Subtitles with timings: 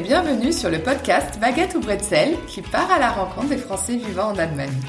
[0.00, 4.28] bienvenue sur le podcast Baguette ou Bretzel qui part à la rencontre des Français vivant
[4.28, 4.80] en Allemagne.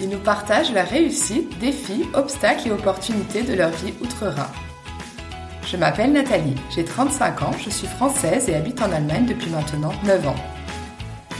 [0.00, 4.48] Ils nous partagent la réussite, défis, obstacles et opportunités de leur vie outre-Rhin.
[5.66, 9.92] Je m'appelle Nathalie, j'ai 35 ans, je suis française et habite en Allemagne depuis maintenant
[10.04, 10.34] 9 ans.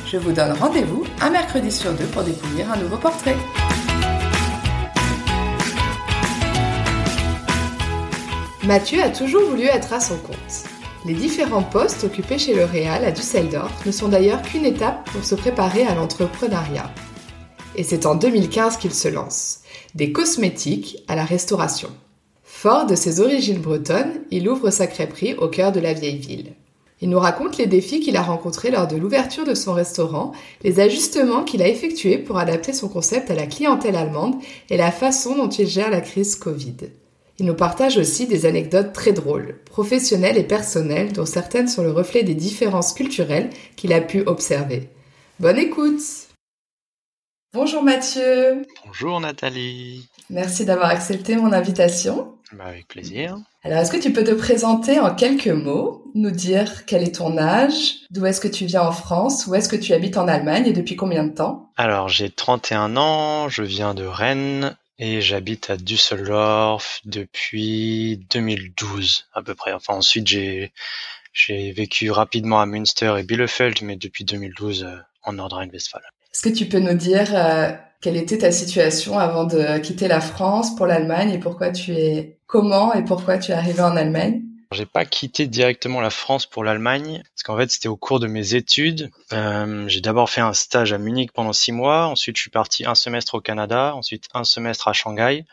[0.07, 3.37] Je vous donne rendez-vous un mercredi sur deux pour découvrir un nouveau portrait.
[8.64, 10.75] Mathieu a toujours voulu être à son compte.
[11.07, 15.37] Les différents postes occupés chez L'Oréal à Düsseldorf ne sont d'ailleurs qu'une étape pour se
[15.37, 16.91] préparer à l'entrepreneuriat.
[17.77, 19.61] Et c'est en 2015 qu'il se lance,
[19.95, 21.91] des cosmétiques à la restauration.
[22.43, 26.55] Fort de ses origines bretonnes, il ouvre sa crêperie au cœur de la vieille ville.
[27.01, 30.32] Il nous raconte les défis qu'il a rencontrés lors de l'ouverture de son restaurant,
[30.65, 34.34] les ajustements qu'il a effectués pour adapter son concept à la clientèle allemande
[34.70, 36.75] et la façon dont il gère la crise Covid.
[37.39, 41.92] Il nous partage aussi des anecdotes très drôles, professionnelles et personnelles, dont certaines sont le
[41.92, 44.89] reflet des différences culturelles qu'il a pu observer.
[45.39, 46.01] Bonne écoute
[47.53, 52.33] Bonjour Mathieu Bonjour Nathalie Merci d'avoir accepté mon invitation.
[52.53, 53.37] Bah, avec plaisir.
[53.64, 57.37] Alors, est-ce que tu peux te présenter en quelques mots, nous dire quel est ton
[57.37, 60.67] âge, d'où est-ce que tu viens en France, où est-ce que tu habites en Allemagne
[60.67, 61.70] et depuis combien de temps?
[61.77, 69.42] Alors, j'ai 31 ans, je viens de Rennes, et j'habite à Düsseldorf depuis 2012 à
[69.42, 69.72] peu près.
[69.72, 70.72] Enfin ensuite j'ai
[71.33, 76.05] j'ai vécu rapidement à Münster et Bielefeld, mais depuis 2012 euh, en Nordrhein-Westphalie.
[76.33, 80.22] Est-ce que tu peux nous dire euh, quelle était ta situation avant de quitter la
[80.22, 84.45] France pour l'Allemagne et pourquoi tu es comment et pourquoi tu es arrivé en Allemagne?
[84.72, 88.27] J'ai pas quitté directement la France pour l'Allemagne, parce qu'en fait c'était au cours de
[88.27, 89.11] mes études.
[89.33, 92.84] Euh, j'ai d'abord fait un stage à Munich pendant six mois, ensuite je suis parti
[92.84, 95.45] un semestre au Canada, ensuite un semestre à Shanghai,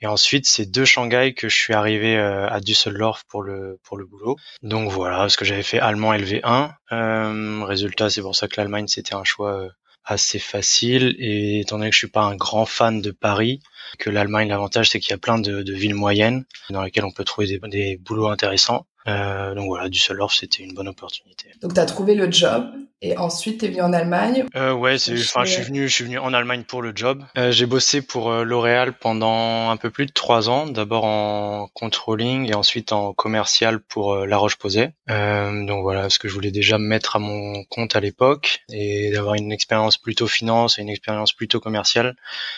[0.00, 3.96] et ensuite c'est deux Shanghai que je suis arrivé euh, à Düsseldorf pour le pour
[3.96, 4.36] le boulot.
[4.62, 6.72] Donc voilà, parce que j'avais fait allemand LV1.
[6.92, 9.68] Euh, résultat, c'est pour ça que l'Allemagne c'était un choix euh,
[10.04, 13.60] assez facile et étant donné que je suis pas un grand fan de Paris,
[13.98, 17.24] que l'Allemagne l'avantage c'est qu'il y a plein de, villes moyennes dans lesquelles on peut
[17.24, 18.86] trouver des, boulots intéressants.
[19.06, 21.50] Euh, donc voilà, Düsseldorf c'était une bonne opportunité.
[21.62, 22.70] Donc tu as trouvé le job
[23.00, 26.04] et ensuite, t'es venu en Allemagne euh, Ouais, c'est, enfin, je suis venu, je suis
[26.04, 27.24] venu en Allemagne pour le job.
[27.36, 31.68] Euh, j'ai bossé pour euh, L'Oréal pendant un peu plus de trois ans, d'abord en
[31.74, 34.94] controlling et ensuite en commercial pour euh, La Roche-Posay.
[35.10, 38.62] Euh, donc voilà, ce que je voulais déjà me mettre à mon compte à l'époque
[38.68, 42.16] et d'avoir une expérience plutôt finance et une expérience plutôt commerciale.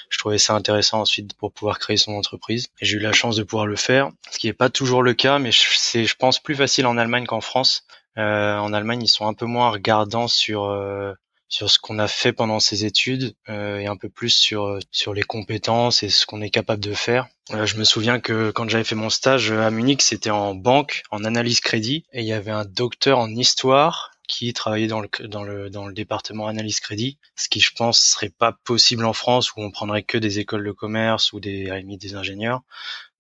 [0.08, 2.68] Je trouvais ça intéressant ensuite pour pouvoir créer son entreprise.
[2.80, 5.12] Et j'ai eu la chance de pouvoir le faire, ce qui n'est pas toujours le
[5.12, 7.84] cas, mais c'est, je pense, plus facile en Allemagne qu'en France
[8.20, 11.12] en Allemagne, ils sont un peu moins regardants sur euh,
[11.48, 15.14] sur ce qu'on a fait pendant ses études euh, et un peu plus sur sur
[15.14, 17.26] les compétences et ce qu'on est capable de faire.
[17.50, 21.24] je me souviens que quand j'avais fait mon stage à Munich, c'était en banque, en
[21.24, 25.42] analyse crédit, et il y avait un docteur en histoire qui travaillait dans le dans
[25.42, 29.54] le dans le département analyse crédit, ce qui je pense serait pas possible en France
[29.56, 32.62] où on prendrait que des écoles de commerce ou des à des ingénieurs.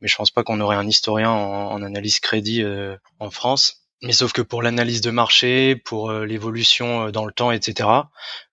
[0.00, 2.64] Mais je pense pas qu'on aurait un historien en, analyse crédit
[3.18, 3.79] en France.
[4.02, 7.88] Mais sauf que pour l'analyse de marché, pour euh, l'évolution euh, dans le temps, etc.,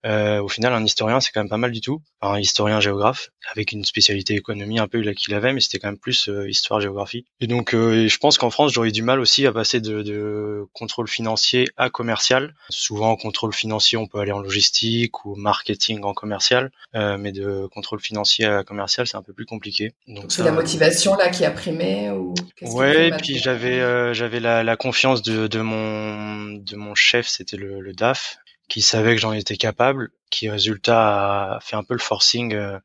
[0.08, 2.02] euh, au final, un historien, c'est quand même pas mal du tout.
[2.22, 6.00] un historien géographe, avec une spécialité économie un peu qu'il avait, mais c'était quand même
[6.00, 7.26] plus euh, histoire-géographie.
[7.42, 10.66] Et donc, euh, je pense qu'en France, j'aurais du mal aussi à passer de, de,
[10.74, 12.56] contrôle financier à commercial.
[12.70, 17.32] Souvent, en contrôle financier, on peut aller en logistique ou marketing en commercial, euh, mais
[17.32, 19.94] de contrôle financier à commercial, c'est un peu plus compliqué.
[20.08, 24.64] Donc, c'est la motivation là qui a primé ou Ouais, et puis j'avais j'avais la,
[24.64, 28.38] la, confiance de, de mon de mon chef, c'était le, le DAF,
[28.68, 32.80] qui savait que j'en étais capable, qui résultat a fait un peu le forcing euh,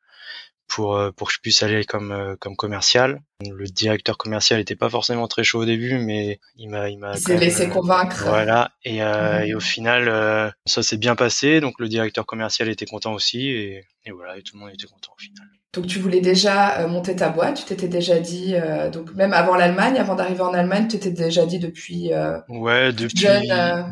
[0.68, 3.20] pour euh, pour que je puisse aller comme euh, comme commercial.
[3.40, 7.16] Le directeur commercial était pas forcément très chaud au début, mais il m'a il m'a
[7.16, 8.24] s'est laissé convaincre.
[8.26, 9.44] Voilà et, mmh.
[9.46, 13.84] et au final ça s'est bien passé, donc le directeur commercial était content aussi et,
[14.04, 15.48] et voilà et tout le monde était content au final.
[15.72, 19.32] Donc tu voulais déjà euh, monter ta boîte, tu t'étais déjà dit, euh, donc même
[19.32, 22.12] avant l'Allemagne, avant d'arriver en Allemagne, tu t'étais déjà dit depuis.
[22.12, 23.26] Euh, ouais, depuis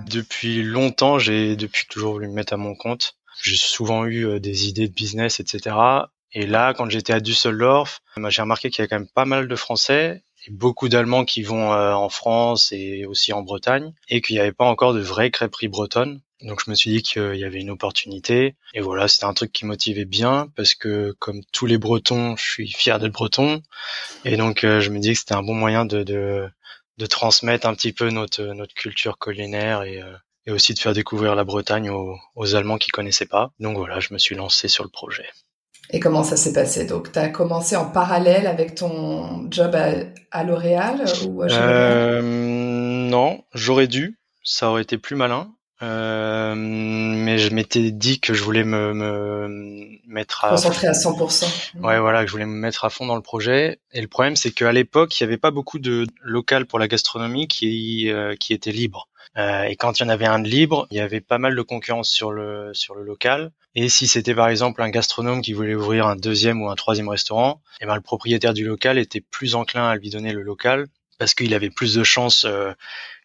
[0.06, 3.14] depuis longtemps, j'ai depuis toujours voulu me mettre à mon compte.
[3.42, 5.74] J'ai souvent eu des idées de business, etc.
[6.34, 9.48] Et là, quand j'étais à Düsseldorf, j'ai remarqué qu'il y a quand même pas mal
[9.48, 14.36] de Français et beaucoup d'Allemands qui vont en France et aussi en Bretagne, et qu'il
[14.36, 16.20] n'y avait pas encore de vraies crêperies bretonnes.
[16.42, 18.56] Donc je me suis dit qu'il y avait une opportunité.
[18.74, 22.42] Et voilà, c'était un truc qui motivait bien parce que comme tous les Bretons, je
[22.42, 23.62] suis fier d'être breton.
[24.24, 26.48] Et donc euh, je me dis que c'était un bon moyen de, de,
[26.98, 30.14] de, transmettre un petit peu notre, notre culture culinaire et, euh,
[30.46, 33.52] et aussi de faire découvrir la Bretagne aux, aux Allemands qui connaissaient pas.
[33.60, 35.28] Donc voilà, je me suis lancé sur le projet.
[35.92, 36.86] Et comment ça s'est passé?
[36.86, 42.22] Donc, tu as commencé en parallèle avec ton job à, à L'Oréal ou à euh,
[42.22, 44.16] Non, j'aurais dû.
[44.44, 45.52] Ça aurait été plus malin.
[45.82, 51.80] Euh, mais je m'étais dit que je voulais me, me mettre à concentrer à 100%.
[51.82, 53.78] Ouais, voilà, que je voulais me mettre à fond dans le projet.
[53.92, 56.88] Et le problème, c'est qu'à l'époque, il n'y avait pas beaucoup de local pour la
[56.88, 59.08] gastronomie qui euh, qui était libre.
[59.38, 61.54] Euh, et quand il y en avait un de libre, il y avait pas mal
[61.54, 63.52] de concurrence sur le sur le local.
[63.74, 67.08] Et si c'était par exemple un gastronome qui voulait ouvrir un deuxième ou un troisième
[67.08, 70.42] restaurant, et eh ben le propriétaire du local était plus enclin à lui donner le
[70.42, 70.88] local
[71.20, 72.72] parce qu'il avait plus de chances euh,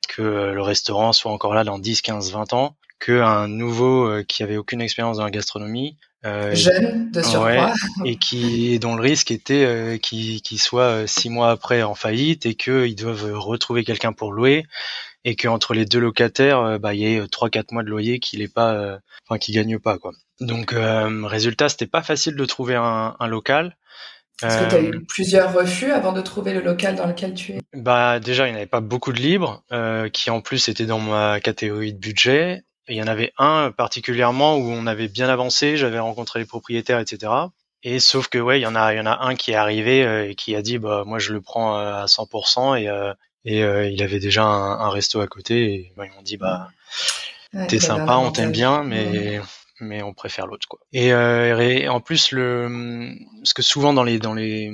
[0.07, 4.43] que le restaurant soit encore là dans 10, 15, 20 ans qu'un nouveau euh, qui
[4.43, 5.97] avait aucune expérience dans la gastronomie.
[6.25, 7.73] Euh, Jeune, de surcroît.
[8.03, 12.55] et qui dont le risque était euh, qu'il soit six mois après en faillite et
[12.55, 14.65] qu'ils doivent retrouver quelqu'un pour louer
[15.23, 18.41] et qu'entre les deux locataires, bah, il y ait trois quatre mois de loyer qu'il
[18.41, 20.11] est pas, enfin qui gagne pas quoi.
[20.39, 23.75] Donc résultat, c'était pas facile de trouver un, un local.
[24.43, 27.33] Est-ce que tu as eu euh, plusieurs refus avant de trouver le local dans lequel
[27.33, 27.59] tu es?
[27.73, 30.99] Bah déjà, il n'y avait pas beaucoup de libres, euh, qui en plus étaient dans
[30.99, 32.63] ma catégorie de budget.
[32.87, 36.45] Et il y en avait un particulièrement où on avait bien avancé, j'avais rencontré les
[36.45, 37.31] propriétaires, etc.
[37.81, 39.55] Et sauf que ouais, il y en a, il y en a un qui est
[39.55, 43.13] arrivé euh, et qui a dit bah moi je le prends à 100% et
[43.47, 46.69] et il avait déjà un, resto à côté et bah, ils m'ont dit bah
[47.67, 49.39] t'es sympa, on t'aime bien, mais
[49.79, 50.79] mais on préfère l'autre quoi.
[50.93, 54.71] Et, euh, en plus le, parce que souvent dans les dans les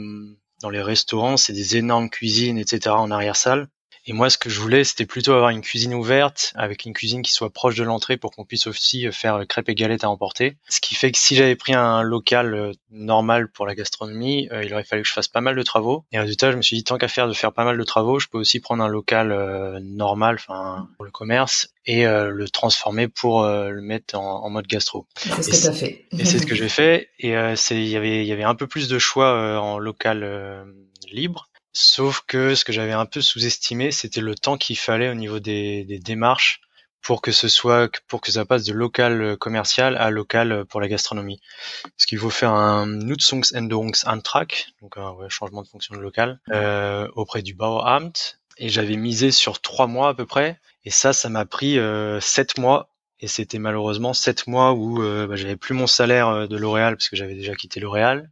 [0.61, 2.95] dans les restaurants, c'est des énormes cuisines, etc.
[2.95, 3.67] en arrière salle.
[4.05, 7.21] Et moi, ce que je voulais, c'était plutôt avoir une cuisine ouverte, avec une cuisine
[7.21, 10.57] qui soit proche de l'entrée pour qu'on puisse aussi faire crêpes et galettes à emporter.
[10.69, 14.63] Ce qui fait que si j'avais pris un local euh, normal pour la gastronomie, euh,
[14.63, 16.05] il aurait fallu que je fasse pas mal de travaux.
[16.11, 18.19] Et résultat, je me suis dit, tant qu'à faire de faire pas mal de travaux,
[18.19, 23.07] je peux aussi prendre un local euh, normal, enfin, pour le commerce, et le transformer
[23.07, 25.07] pour le mettre en, mode gastro.
[25.15, 26.05] C'est ce que tu as fait.
[26.11, 27.09] Et c'est ce que j'ai fait.
[27.17, 30.63] Et c'est, il y avait, il y avait un peu plus de choix en local
[31.11, 31.50] libre.
[31.73, 35.39] Sauf que ce que j'avais un peu sous-estimé, c'était le temps qu'il fallait au niveau
[35.39, 36.61] des, démarches
[37.01, 40.65] pour que ce soit pour que ça passe de local euh, commercial à local euh,
[40.65, 41.41] pour la gastronomie.
[41.83, 44.53] Parce qu'il faut faire un Nutzungsänderungsantrag,
[44.83, 48.37] donc un changement de fonction de local, euh, auprès du Bauamt.
[48.57, 50.59] Et j'avais misé sur trois mois à peu près.
[50.85, 51.79] Et ça, ça m'a pris
[52.19, 52.89] sept mois.
[53.19, 57.15] Et c'était malheureusement sept mois où bah, j'avais plus mon salaire de L'Oréal parce que
[57.15, 58.29] j'avais déjà quitté L'Oréal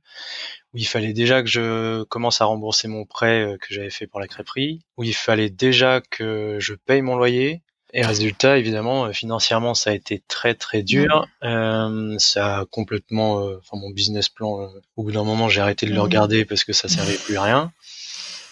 [0.74, 4.07] où il fallait déjà que je commence à rembourser mon prêt euh, que j'avais fait
[4.07, 7.62] pour la crêperie, où il fallait déjà que je paye mon loyer.
[7.92, 11.25] Et résultat, évidemment, euh, financièrement, ça a été très très dur.
[11.44, 15.92] Euh, ça a complètement, enfin mon business plan, au bout d'un moment, j'ai arrêté de
[15.92, 16.04] le mmh.
[16.04, 17.71] regarder parce que ça servait plus à rien.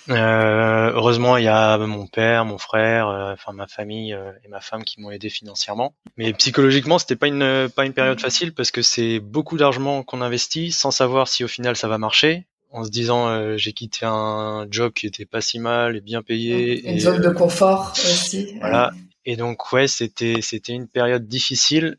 [0.10, 4.48] Euh, heureusement, il y a mon père, mon frère, euh, enfin ma famille euh, et
[4.48, 5.94] ma femme qui m'ont aidé financièrement.
[6.18, 10.22] Mais psychologiquement, c'était pas une pas une période facile parce que c'est beaucoup d'argent qu'on
[10.22, 12.46] investit sans savoir si au final ça va marcher.
[12.72, 16.90] En se disant, j'ai quitté un job qui était pas si mal et bien payé.
[16.92, 18.58] Une zone de confort aussi.
[18.60, 18.92] Voilà.
[19.24, 21.98] Et donc ouais, c'était c'était une période difficile.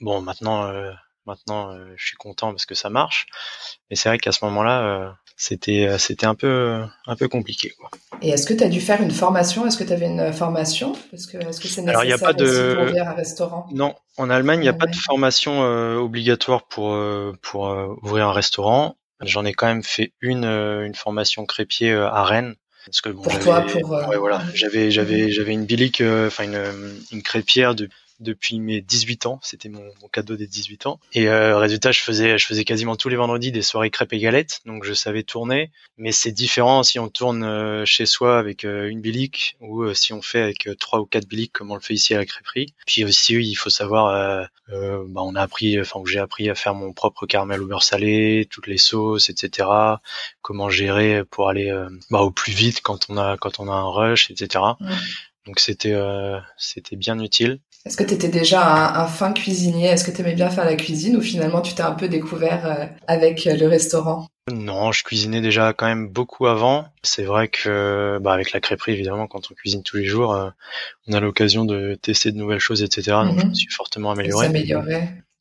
[0.00, 0.70] Bon, maintenant
[1.26, 3.26] maintenant je suis content parce que ça marche.
[3.88, 7.90] Mais c'est vrai qu'à ce moment-là c'était euh, c'était un peu un peu compliqué quoi.
[8.20, 9.66] Et est-ce que tu as dû faire une formation?
[9.66, 10.92] Est-ce que tu avais une formation?
[11.10, 12.74] Parce que est-ce que c'est nécessaire Alors, y a pas de...
[12.74, 13.66] pour ouvrir un restaurant?
[13.72, 18.28] Non, en Allemagne, il n'y a pas de formation euh, obligatoire pour euh, pour ouvrir
[18.28, 18.96] un restaurant.
[19.22, 22.54] J'en ai quand même fait une une formation crépier à Rennes.
[22.84, 27.00] Parce que bon, pour toi pour ouais, voilà, j'avais j'avais j'avais une bilique enfin une
[27.12, 27.88] une crépière de
[28.20, 29.40] depuis mes 18 ans.
[29.42, 31.00] C'était mon, cadeau des 18 ans.
[31.12, 34.18] Et euh, résultat, je faisais, je faisais quasiment tous les vendredis des soirées crêpes et
[34.18, 34.60] galettes.
[34.66, 35.70] Donc je savais tourner.
[35.96, 39.94] Mais c'est différent si on tourne euh, chez soi avec euh, une bilique ou euh,
[39.94, 42.26] si on fait avec trois ou quatre biliques comme on le fait ici à la
[42.26, 42.74] crêperie.
[42.86, 46.92] Puis aussi, il faut savoir, bah, on a appris, enfin j'ai appris à faire mon
[46.92, 49.68] propre caramel au beurre salé, toutes les sauces, etc.
[50.42, 51.70] Comment gérer pour aller
[52.10, 54.64] bah, au plus vite quand on a quand on a un rush, etc.
[55.46, 55.98] Donc c'était
[56.56, 57.60] c'était bien utile.
[57.86, 59.86] Est-ce que tu étais déjà un, fin cuisinier?
[59.86, 62.66] Est-ce que tu aimais bien faire la cuisine ou finalement tu t'es un peu découvert
[62.66, 64.28] euh, avec euh, le restaurant?
[64.52, 66.84] Non, je cuisinais déjà quand même beaucoup avant.
[67.02, 70.50] C'est vrai que bah, avec la crêperie évidemment, quand on cuisine tous les jours, euh,
[71.08, 73.16] on a l'occasion de tester de nouvelles choses, etc.
[73.24, 73.50] Donc je mhm.
[73.50, 74.50] me suis fortement amélioré.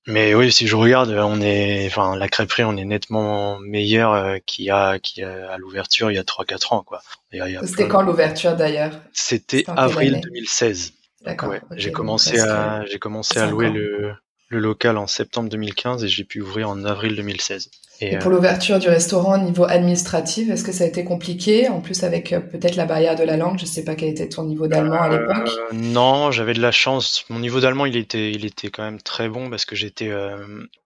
[0.08, 4.66] Mais oui, si je regarde, on est, enfin, la crêperie, on est nettement meilleur qu'il
[4.66, 7.02] y a, qu'il a à l'ouverture il y a 3-4 ans, quoi.
[7.32, 8.94] C'était quand l'ouverture d'ailleurs?
[9.14, 10.94] C'était avril 2016.
[11.26, 11.54] D'accord.
[11.76, 14.14] j'ai commencé à j'ai commencé à louer le,
[14.50, 17.70] le local en septembre 2015 et j'ai pu ouvrir en avril 2016.
[18.02, 21.70] Et, pour euh, l'ouverture du restaurant au niveau administratif, est-ce que ça a été compliqué
[21.70, 24.28] En plus avec euh, peut-être la barrière de la langue, je sais pas quel était
[24.28, 25.50] ton niveau d'allemand à l'époque.
[25.50, 27.26] Euh, non, j'avais de la chance.
[27.30, 30.12] Mon niveau d'allemand, il était il était quand même très bon parce que j'étais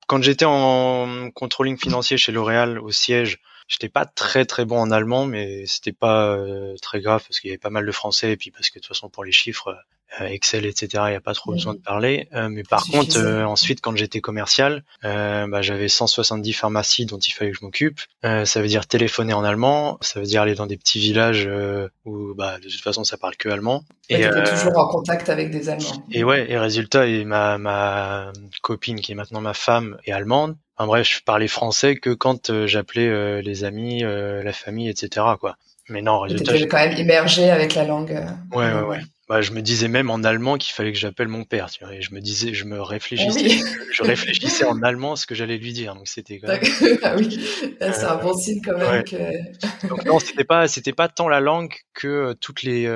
[0.07, 4.91] quand j'étais en controlling financier chez L'Oréal au siège, J'étais pas très très bon en
[4.91, 6.37] allemand, mais c'était pas
[6.81, 8.83] très grave parce qu'il y avait pas mal de français et puis parce que de
[8.83, 9.73] toute façon pour les chiffres,
[10.22, 10.88] Excel, etc.
[11.08, 12.27] Il n'y a pas trop besoin de parler.
[12.50, 17.58] mais par contre, ensuite, quand j'étais commercial, bah, j'avais 170 pharmacies dont il fallait que
[17.58, 18.01] je m'occupe.
[18.22, 19.98] ça veut dire téléphoner en allemand.
[20.01, 21.50] Ça veut dire aller dans des petits villages
[22.05, 23.84] où, bah, de toute façon, ça parle que allemand.
[24.10, 26.03] Et, et toujours en contact avec des Allemands.
[26.12, 30.55] Et ouais, et résultat, et ma, ma copine qui est maintenant ma femme est allemande.
[30.77, 34.89] En bref, je parlais français que quand euh, j'appelais euh, les amis, euh, la famille,
[34.89, 35.25] etc.
[35.39, 35.55] Quoi.
[35.89, 36.53] Mais non, résultat.
[36.67, 38.25] quand même immergé avec la langue.
[38.51, 39.00] Ouais, ouais, ouais.
[39.30, 41.70] Bah, je me disais même en allemand qu'il fallait que j'appelle mon père.
[41.72, 45.25] Tu vois, et je me disais, je me réfléchissais, ah je réfléchissais en allemand ce
[45.25, 45.96] que j'allais lui dire.
[45.96, 46.62] Donc c'était quand même.
[47.03, 47.39] ah oui,
[47.80, 49.03] c'est un bon signe quand même.
[49.03, 49.88] Que...
[49.88, 52.88] donc non, c'était pas, c'était pas tant la langue que toutes les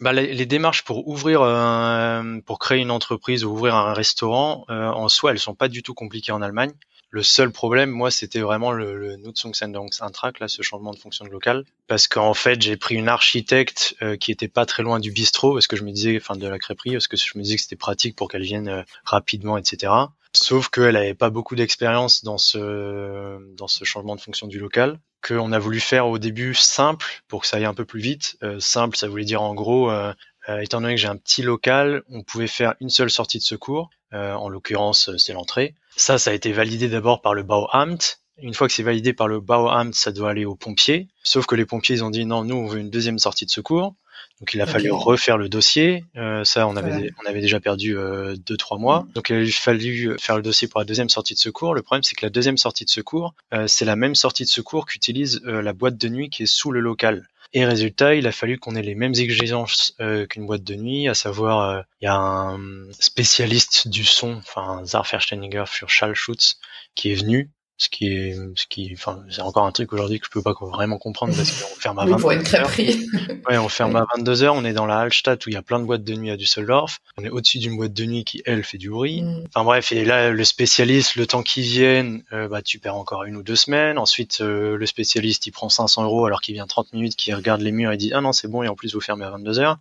[0.00, 4.88] bah, les, démarches pour ouvrir, euh, pour créer une entreprise ou ouvrir un restaurant, euh,
[4.88, 6.72] en soi, elles sont pas du tout compliquées en Allemagne.
[7.10, 11.30] Le seul problème, moi, c'était vraiment le, le Nutzungsänderungsantrag, là, ce changement de fonction de
[11.30, 15.12] local, parce qu'en fait, j'ai pris une architecte euh, qui était pas très loin du
[15.12, 17.56] bistrot, parce que je me disais, enfin, de la crêperie, parce que je me disais
[17.56, 19.92] que c'était pratique pour qu'elle vienne rapidement, etc.
[20.32, 24.98] Sauf qu'elle avait pas beaucoup d'expérience dans ce dans ce changement de fonction du local
[25.26, 28.36] qu'on a voulu faire au début simple pour que ça aille un peu plus vite.
[28.42, 30.12] Euh, simple, ça voulait dire en gros, euh,
[30.48, 33.42] euh, étant donné que j'ai un petit local, on pouvait faire une seule sortie de
[33.42, 33.90] secours.
[34.12, 35.74] en l'occurrence, c'est l'entrée.
[35.96, 38.18] Ça, ça a été validé d'abord par le Bauamt.
[38.38, 41.08] Une fois que c'est validé par le Bauamt, ça doit aller aux pompiers.
[41.22, 43.50] Sauf que les pompiers, ils ont dit non, nous, on veut une deuxième sortie de
[43.50, 43.94] secours.
[44.40, 46.04] Donc il a fallu refaire le dossier.
[46.16, 49.04] Euh, ça, on avait, on avait déjà perdu euh, deux trois mois.
[49.04, 49.12] Mm.
[49.14, 51.74] Donc il a fallu faire le dossier pour la deuxième sortie de secours.
[51.74, 54.48] Le problème, c'est que la deuxième sortie de secours, euh, c'est la même sortie de
[54.48, 57.26] secours qu'utilise euh, la boîte de nuit qui est sous le local.
[57.52, 59.94] Et résultat, il a fallu qu'on ait les mêmes exigences
[60.28, 65.20] qu'une boîte de nuit, à savoir, il y a un spécialiste du son, enfin Zarfer
[65.20, 66.58] Steininger für Schallschutz,
[66.94, 70.24] qui est venu ce qui est ce qui enfin c'est encore un truc aujourd'hui que
[70.26, 74.42] je peux pas vraiment comprendre parce qu'on ferme à 22 ouais on ferme à 22
[74.44, 76.30] heures on est dans la Hallstatt où il y a plein de boîtes de nuit
[76.30, 77.00] à Düsseldorf.
[77.18, 79.22] On est au-dessus d'une boîte de nuit qui elle fait du bruit.
[79.22, 79.44] Mm.
[79.48, 83.24] enfin bref et là le spécialiste le temps qu'il vienne euh, bah tu perds encore
[83.24, 83.98] une ou deux semaines.
[83.98, 87.60] Ensuite euh, le spécialiste il prend 500 euros alors qu'il vient 30 minutes qui regarde
[87.60, 89.58] les murs et dit ah non c'est bon et en plus vous fermez à 22
[89.58, 89.78] heures.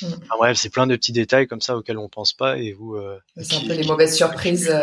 [0.00, 0.06] Mm.
[0.06, 2.94] enfin bref c'est plein de petits détails comme ça auxquels on pense pas et vous
[2.94, 4.74] euh, c'est un peu les mauvaises surprises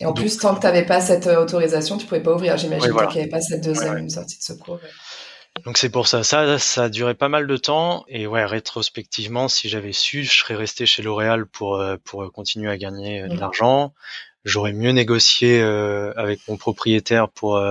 [0.00, 2.56] et en plus tant que t'avais pas cette autorisation tu pouvais pas ouvrir.
[2.56, 4.80] J'imagine qu'il n'y avait pas cette deuxième sortie de secours.
[5.64, 6.22] Donc c'est pour ça.
[6.22, 8.04] Ça, ça a duré pas mal de temps.
[8.08, 12.70] Et ouais, rétrospectivement, si j'avais su, je serais resté chez L'Oréal pour euh, pour continuer
[12.70, 13.40] à gagner euh, de mm.
[13.40, 13.92] l'argent.
[14.44, 17.62] J'aurais mieux négocié euh, avec mon propriétaire pour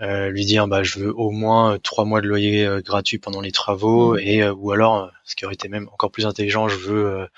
[0.00, 4.14] lui dire bah je veux au moins trois mois de loyer gratuit pendant les travaux
[4.14, 4.20] mm.
[4.20, 7.28] et ou alors ce qui aurait été même encore plus intelligent, je veux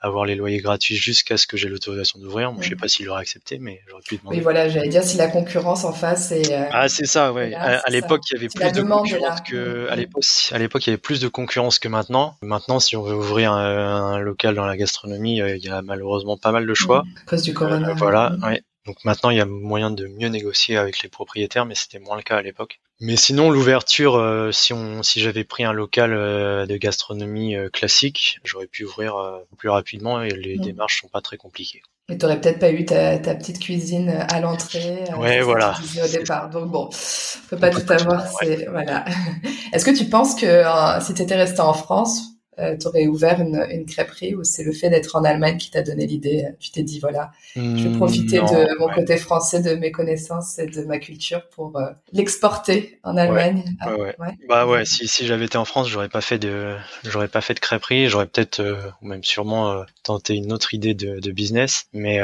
[0.00, 2.52] avoir les loyers gratuits jusqu'à ce que j'ai l'autorisation d'ouvrir.
[2.52, 4.36] Moi, je sais pas s'il aurait accepté, mais j'aurais pu demander.
[4.36, 6.52] Oui, voilà, j'allais dire si la concurrence en face est.
[6.52, 7.54] Euh, ah, c'est ça, ouais.
[7.54, 9.88] à, l'époque, il y avait plus de concurrence que.
[9.90, 12.36] À l'époque, à l'époque, il y avait plus de concurrence que maintenant.
[12.42, 16.36] Maintenant, si on veut ouvrir un, local dans la gastronomie, euh, il y a malheureusement
[16.36, 17.04] pas mal de choix.
[17.24, 17.90] À cause du corona.
[17.90, 18.62] Euh, voilà, ouais.
[18.88, 22.16] Donc maintenant, il y a moyen de mieux négocier avec les propriétaires, mais c'était moins
[22.16, 22.80] le cas à l'époque.
[23.00, 27.68] Mais sinon, l'ouverture, euh, si on, si j'avais pris un local euh, de gastronomie euh,
[27.68, 29.14] classique, j'aurais pu ouvrir
[29.58, 30.62] plus rapidement et les mm.
[30.62, 31.82] démarches sont pas très compliquées.
[32.08, 35.04] Mais t'aurais peut-être pas eu ta, ta, petite cuisine à l'entrée.
[35.18, 35.74] Ouais, voilà.
[36.02, 36.48] Au départ.
[36.48, 38.24] Donc bon, on peut pas tout avoir.
[38.70, 39.04] Voilà.
[39.74, 40.62] Est-ce que tu penses que
[41.02, 42.22] si tu étais resté en France,
[42.58, 45.70] euh, tu aurais ouvert une, une crêperie ou c'est le fait d'être en Allemagne qui
[45.70, 49.60] t'a donné l'idée Tu t'es dit, voilà, je vais hmm, profiter de mon côté français,
[49.62, 53.76] de mes connaissances et de ma culture pour euh, l'exporter en Allemagne.
[53.80, 54.16] Ah, ouais,
[54.48, 57.54] Bah ouais, si, si j'avais été en France, j'aurais pas fait de, j'aurais pas fait
[57.54, 61.30] de crêperie, j'aurais peut-être, euh, ou même sûrement euh, tenté une autre idée de, de
[61.30, 62.18] business, mais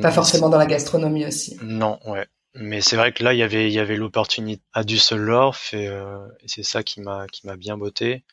[0.00, 1.58] pas forcément dans la gastronomie aussi.
[1.62, 2.26] Non, ouais.
[2.54, 5.86] Mais c'est vrai que là, il y avait, il y avait l'opportunité à Düsseldorf et,
[5.86, 8.24] euh, et c'est ça qui m'a, qui m'a bien botté.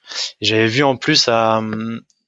[0.41, 1.62] J'avais vu en plus à,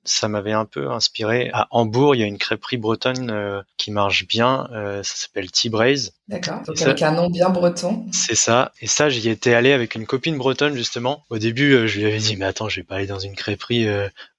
[0.03, 1.49] ça m'avait un peu inspiré.
[1.53, 4.69] À Hambourg, il y a une crêperie bretonne euh, qui marche bien.
[4.73, 6.13] Euh, ça s'appelle T-Braze.
[6.27, 6.61] D'accord.
[6.67, 8.05] Donc avec un nom bien breton.
[8.11, 8.71] C'est ça.
[8.81, 11.23] Et ça, j'y étais allé avec une copine bretonne justement.
[11.29, 13.87] Au début, je lui avais dit, mais attends, je vais pas aller dans une crêperie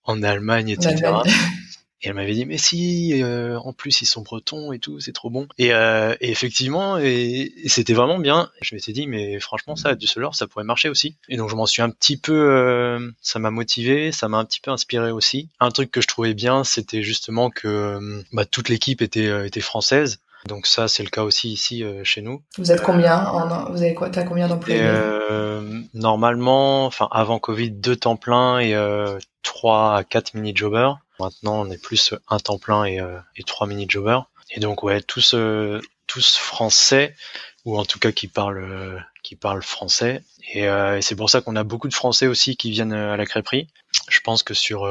[0.04, 1.12] en Allemagne, etc.
[2.02, 5.12] Et elle m'avait dit mais si, euh, en plus ils sont bretons et tout, c'est
[5.12, 5.48] trop bon.
[5.58, 8.50] Et, euh, et effectivement, et, c'était vraiment bien.
[8.60, 11.16] Je m'étais dit mais franchement ça, du Düsseldorf, ça pourrait marcher aussi.
[11.28, 14.44] Et donc je m'en suis un petit peu, euh, ça m'a motivé, ça m'a un
[14.44, 15.48] petit peu inspiré aussi.
[15.60, 20.20] Un truc que je trouvais bien, c'était justement que bah, toute l'équipe était, était française.
[20.46, 22.42] Donc ça, c'est le cas aussi ici chez nous.
[22.58, 24.80] Vous êtes combien en, Vous avez quoi T'as combien d'employés?
[24.82, 28.74] Euh, Normalement, enfin avant Covid, deux temps plein et
[29.48, 30.98] trois à quatre mini jobbers.
[31.18, 34.26] Maintenant, on est plus un temps plein et, euh, et trois mini-jobbers.
[34.50, 37.14] Et donc, ouais, tous, euh, tous français
[37.64, 40.22] ou en tout cas qui parlent qui parlent français.
[40.54, 43.26] Et, et c'est pour ça qu'on a beaucoup de Français aussi qui viennent à la
[43.26, 43.68] crêperie.
[44.08, 44.84] Je pense que sur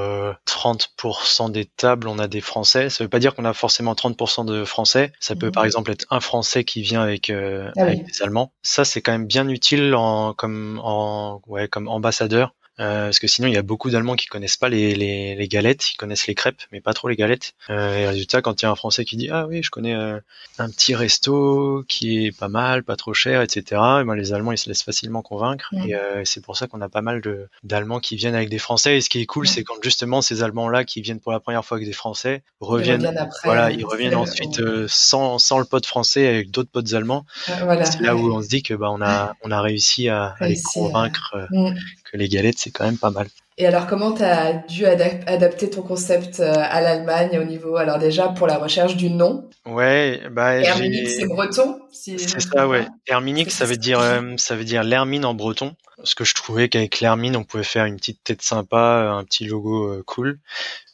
[0.46, 2.92] 30% des tables, on a des Français.
[2.92, 5.12] Ça veut pas dire qu'on a forcément 30% de Français.
[5.20, 5.68] Ça peut par mhm.
[5.68, 8.52] exemple être un Français qui vient avec, ah avec des Allemands.
[8.62, 13.28] Ça, c'est quand même bien utile en, comme, en, ouais, comme ambassadeur euh, parce que
[13.28, 16.28] sinon il y a beaucoup d'Allemands qui connaissent pas les, les, les, galettes, ils connaissent
[16.28, 17.54] les crêpes, mais pas trop les galettes.
[17.70, 19.96] Euh, et résultat, quand il y a un Français qui dit ah oui, je connais
[19.96, 20.20] euh,
[20.60, 23.82] un petit resto qui est pas mal, pas trop cher, etc.
[24.02, 25.74] Et ben les Allemands ils se laissent facilement convaincre.
[25.88, 28.60] Et euh, c'est pour ça qu'on a pas mal de d'Allemands qui viennent avec des
[28.60, 28.98] Français.
[28.98, 31.66] Et ce qui est cool, c'est quand justement ces Allemands-là qui viennent pour la première
[31.66, 35.66] fois avec des Français reviennent, ils reviennent après, voilà, ils reviennent ensuite sans sans le
[35.66, 37.26] pote français avec d'autres potes allemands.
[37.64, 37.86] Voilà.
[37.86, 40.48] C'est là où on se dit que bah on a on a réussi à, à
[40.48, 41.74] les convaincre mm
[42.12, 43.28] que les galettes, c'est quand même pas mal.
[43.60, 47.98] Et alors, comment tu as dû adapter ton concept euh, à l'Allemagne au niveau, alors
[47.98, 49.50] déjà pour la recherche du nom?
[49.66, 51.80] Ouais, bah Herminique, c'est breton.
[51.92, 52.86] c'est ça, ouais.
[53.08, 55.76] Herminique, ça veut dire, euh, ça veut dire l'hermine en breton.
[56.04, 59.46] Ce que je trouvais qu'avec l'hermine, on pouvait faire une petite tête sympa, un petit
[59.46, 60.40] logo euh, cool.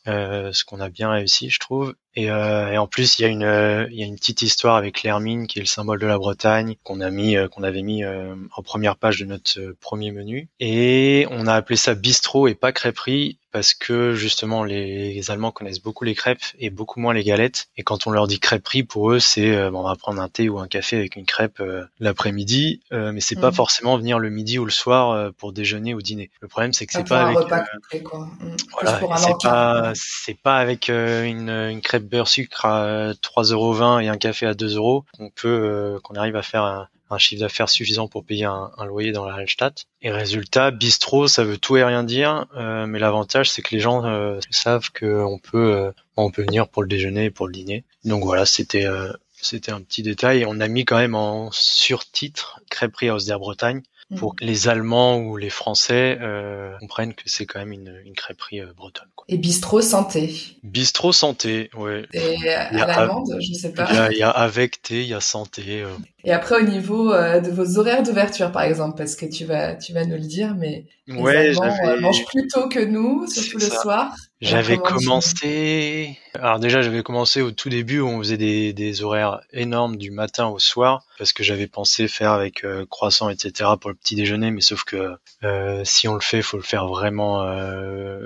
[0.06, 1.96] ce qu'on a bien réussi, je trouve.
[2.16, 4.44] Et, euh, et, en plus, il y a une euh, il y a une petite
[4.44, 7.64] histoire avec l'hermine qui est le symbole de la Bretagne qu'on a mis euh, qu'on
[7.64, 10.50] avait mis en première page de notre premier menu.
[10.60, 15.82] Et on a appelé ça bistrot et pas crêperie parce que justement les, Allemands connaissent
[15.82, 17.70] beaucoup les crêpes et beaucoup moins les galettes.
[17.78, 20.60] Et quand on leur dit crêperie, pour eux, c'est on va prendre un thé ou
[20.60, 21.64] un café avec une crêpe
[22.00, 23.56] l'après-midi, mais c'est pas mmh.
[23.56, 26.30] forcément venir le midi ou le soir pour déjeuner ou dîner.
[26.42, 28.56] Le problème, c'est que c'est pas avec mmh.
[28.74, 34.18] voilà, c'est pas c'est pas avec une, une crêpe beurre sucre à 3,20€ et un
[34.18, 38.08] café à 2 euros, on peut euh, qu'on arrive à faire un, chiffre d'affaires suffisant
[38.08, 39.86] pour payer un, loyer dans la Hallstatt.
[40.02, 43.80] Et résultat, bistrot, ça veut tout et rien dire, euh, mais l'avantage c'est que les
[43.80, 47.84] gens euh, savent qu'on peut on peut venir pour le déjeuner et pour le dîner.
[48.06, 50.46] Donc voilà, c'était un petit détail.
[50.48, 53.82] On a mis quand même en surtitre Crêperie House der Bretagne
[54.18, 58.14] pour que les Allemands ou les Français euh, comprennent que c'est quand même une, une
[58.14, 59.08] crêperie euh, bretonne.
[59.16, 59.26] Quoi.
[59.30, 60.34] Et bistrot santé.
[60.64, 62.06] Bistrot santé, ouais.
[62.14, 63.88] Et à l'allemande, je sais pas.
[63.90, 65.82] Il y, a, il y, a, avec thé, il y a santé.
[65.82, 65.90] Euh.
[66.24, 69.94] Et après au niveau de vos horaires d'ouverture, par exemple, parce que tu vas, tu
[69.94, 73.58] vas nous le dire, mais ouais, les Allemands euh, mangent plus tôt que nous, surtout
[73.58, 74.14] le soir.
[74.44, 76.20] J'avais commencé.
[76.36, 80.12] Alors déjà, j'avais commencé au tout début où on faisait des, des horaires énormes du
[80.12, 83.72] matin au soir, parce que j'avais pensé faire avec euh, croissant, etc.
[83.80, 86.88] pour le petit déjeuner, mais sauf que euh, si on le fait, faut le faire
[86.88, 87.44] vraiment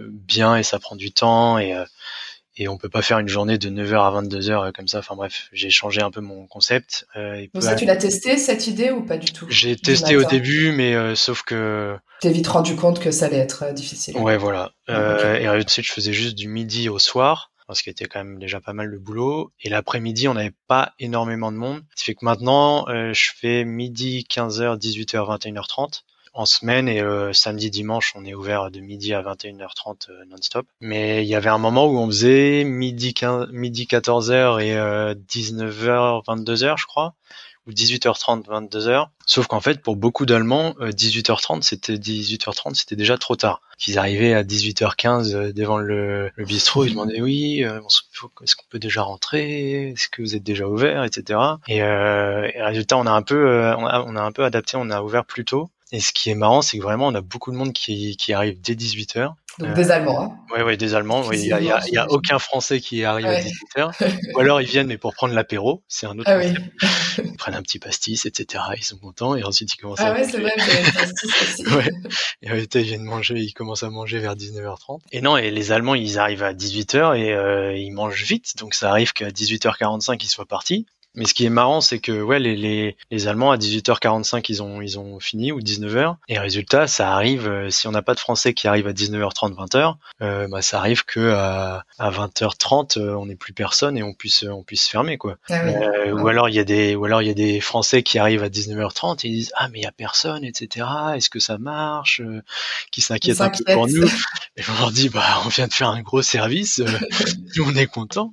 [0.10, 1.76] bien et ça prend du temps et
[2.58, 5.00] et on peut pas faire une journée de 9h à 22h euh, comme ça.
[5.00, 7.08] Enfin bref, j'ai changé un peu mon concept.
[7.16, 9.46] Euh, Donc ça, tu l'as testé cette idée ou pas du tout?
[9.50, 13.38] J'ai testé au début, mais euh, sauf que t'es vite rendu compte que ça allait
[13.38, 14.18] être difficile.
[14.18, 14.72] Ouais, voilà.
[14.88, 18.62] Et ensuite, je faisais juste du midi au soir parce qu'il était quand même déjà
[18.62, 19.52] pas mal de boulot.
[19.62, 21.82] Et l'après-midi, on n'avait pas énormément de monde.
[21.96, 26.04] Ce qui fait que maintenant, je fais midi, 15h, 18h, 21h30
[26.38, 30.68] en semaine et euh, samedi dimanche on est ouvert de midi à 21h30 euh, non-stop.
[30.82, 34.76] Mais il y avait un moment où on faisait midi 15, midi 14h et
[35.16, 37.16] 19h 22h je crois
[37.66, 39.08] ou 18h30 22h.
[39.26, 43.62] Sauf qu'en fait pour beaucoup d'Allemands 18h30 euh, c'était 18h30 c'était déjà trop tard.
[43.80, 49.02] Qu'ils arrivaient à 18h15 devant le, le bistrot ils demandaient oui est-ce qu'on peut déjà
[49.02, 49.90] rentrer?
[49.90, 51.04] Est-ce que vous êtes déjà ouvert?
[51.04, 51.40] Etc.
[51.68, 54.78] Et, euh, et résultat on a un peu on a, on a un peu adapté
[54.78, 57.22] on a ouvert plus tôt et ce qui est marrant, c'est que vraiment, on a
[57.22, 59.34] beaucoup de monde qui, qui arrive dès 18h.
[59.60, 60.22] Donc des Allemands.
[60.22, 60.38] Hein.
[60.56, 61.32] Oui, ouais, des Allemands.
[61.32, 64.14] Il n'y a, aucun Français qui arrive à 18h.
[64.36, 66.30] Ou alors ils viennent mais pour prendre l'apéro, c'est un autre.
[66.30, 66.54] Ah, oui.
[67.24, 68.64] Ils prennent un petit pastis, etc.
[68.78, 70.12] Ils sont contents et ensuite ils commencent ah, à.
[70.12, 71.68] Ah ouais, c'est vrai, pastis aussi.
[71.68, 71.90] ouais.
[72.44, 75.00] Et ils viennent manger, ils commencent à manger vers 19h30.
[75.12, 78.76] Et non, et les Allemands, ils arrivent à 18h et euh, ils mangent vite, donc
[78.76, 80.86] ça arrive qu'à 18h45 ils soient partis.
[81.18, 84.62] Mais ce qui est marrant, c'est que ouais, les, les, les Allemands à 18h45 ils
[84.62, 86.16] ont ils ont fini ou 19h.
[86.30, 89.56] Et résultat, ça arrive euh, si on n'a pas de Français qui arrive à 19h30,
[89.56, 94.04] 20h, euh, bah ça arrive que à, à 20h30 euh, on n'est plus personne et
[94.04, 95.38] on puisse on puisse fermer quoi.
[95.50, 95.64] Ah
[96.14, 98.44] ou alors il y a des ou alors il y a des Français qui arrivent
[98.44, 100.86] à 19h30 et ils disent ah mais il y a personne etc.
[101.16, 102.22] Est-ce que ça marche
[102.92, 104.08] Qui s'inquiètent un peu pour nous?
[104.56, 106.80] Et on leur dit bah on vient de faire un gros service,
[107.56, 108.32] nous on est content.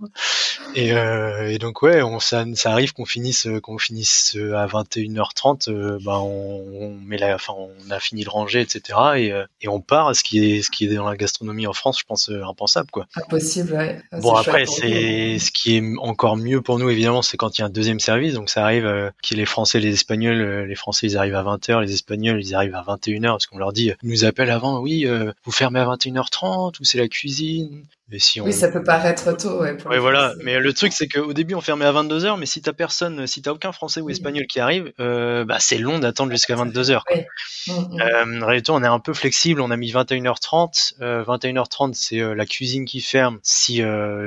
[0.74, 4.66] Et, et donc ouais on ça, ça arrive qu'on finisse euh, qu'on finisse euh, à
[4.66, 9.32] 21h30 euh, bah on, on, met la enfin on a fini de ranger etc et,
[9.62, 12.04] et on part ce qui est ce qui est dans la gastronomie en France je
[12.04, 13.06] pense impensable quoi.
[13.16, 14.02] Impossible ouais.
[14.20, 17.64] Bon après c'est ce qui est encore mieux pour nous évidemment c'est quand il y
[17.64, 21.06] a un deuxième service donc ça arrive euh, qu'il les français les espagnols les français
[21.06, 24.08] ils arrivent à 20h les espagnols ils arrivent à 21h parce qu'on leur dit ils
[24.08, 25.06] nous appellent avant oui
[25.44, 27.84] vous fermez à 21h30 ou c'est la cuisine
[28.18, 29.60] si Oui, ça peut paraître tôt.
[29.60, 30.34] Ouais, ouais voilà.
[30.42, 33.42] Mais le truc, c'est qu'au début, on fermait à 22h, mais si t'as personne, si
[33.42, 37.00] t'as aucun français ou espagnol qui arrive, euh, bah, c'est long d'attendre jusqu'à 22h.
[37.10, 37.26] Ouais.
[37.66, 38.00] Mmh, mmh.
[38.00, 39.60] Euh, en réalité, on est un peu flexible.
[39.60, 40.94] On a mis 21h30.
[41.00, 43.82] Euh, 21h30, c'est euh, la cuisine qui ferme si,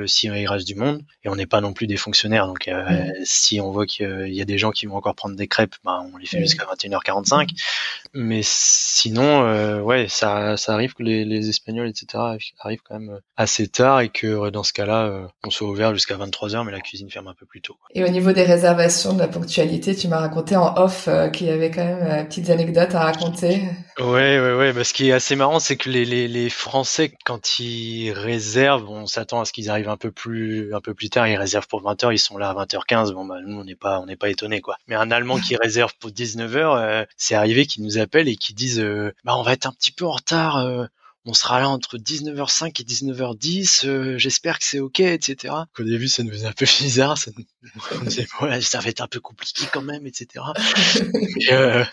[0.06, 1.02] si il reste du monde.
[1.24, 2.46] Et on n'est pas non plus des fonctionnaires.
[2.46, 3.12] Donc, mmh.
[3.24, 6.02] si on voit qu'il y a des gens qui vont encore prendre des crêpes, bah,
[6.12, 7.50] on les fait jusqu'à 21h45.
[8.14, 12.06] Mais sinon, ouais, ça, ça arrive que les, les Espagnols, etc.,
[12.60, 15.94] arrivent quand même assez tard et que euh, dans ce cas-là, euh, on soit ouvert
[15.94, 17.76] jusqu'à 23h, mais la cuisine ferme un peu plus tôt.
[17.94, 21.46] Et au niveau des réservations, de la ponctualité, tu m'as raconté en off euh, qu'il
[21.46, 23.62] y avait quand même petites anecdotes à raconter.
[23.98, 24.72] Ouais, ouais, ouais.
[24.72, 28.88] Bah, ce qui est assez marrant, c'est que les, les, les, Français, quand ils réservent,
[28.88, 31.26] on s'attend à ce qu'ils arrivent un peu plus un peu plus tard.
[31.28, 33.12] Ils réservent pour 20h, ils sont là à 20h15.
[33.12, 34.76] Bon, bah, nous, on n'est pas on n'est pas étonné quoi.
[34.86, 38.84] Mais un Allemand qui réserve pour 19h, c'est arrivé qu'ils nous appellent et qui disent,
[39.24, 40.88] bah, on va être un petit peu en retard
[41.24, 45.54] on sera là entre 19h05 et 19h10, euh, j'espère que c'est ok, etc.
[45.78, 48.10] Au début, ça nous faisait un peu bizarre, ça, nous...
[48.60, 50.44] ça va être un peu compliqué quand même, etc.
[51.50, 51.84] Euh,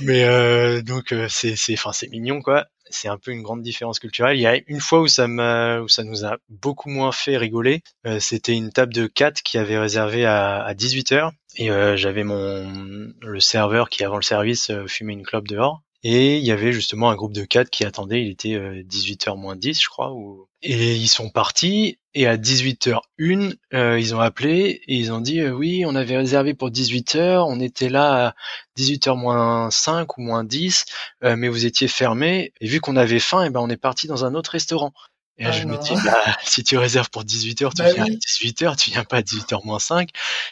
[0.00, 2.66] mais euh, donc c'est c'est enfin c'est mignon quoi.
[2.90, 4.36] C'est un peu une grande différence culturelle.
[4.36, 7.36] Il y a une fois où ça m'a où ça nous a beaucoup moins fait
[7.36, 7.82] rigoler.
[8.18, 13.40] C'était une table de 4 qui avait réservé à, à 18h et j'avais mon le
[13.40, 17.14] serveur qui avant le service fumait une clope dehors et il y avait justement un
[17.14, 20.12] groupe de quatre qui attendait, il était 18h euh, moins 10 je crois.
[20.12, 20.48] Ou...
[20.60, 25.40] Et ils sont partis, et à 18h01, euh, ils ont appelé, et ils ont dit
[25.40, 28.34] euh, oui, on avait réservé pour 18h, on était là à
[28.78, 30.86] 18h moins 5 ou moins 10,
[31.22, 34.24] mais vous étiez fermé, et vu qu'on avait faim, et ben on est parti dans
[34.24, 34.92] un autre restaurant.
[35.38, 38.08] Et là, je me dis, bah, si tu réserves pour 18h, tu bah viens à
[38.08, 40.10] 18h, tu viens pas à 18h moins 5.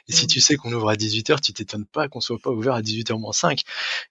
[0.09, 0.29] Et si mmh.
[0.29, 3.19] tu sais qu'on ouvre à 18h, tu t'étonnes pas qu'on soit pas ouvert à 18h
[3.19, 3.61] moins 5.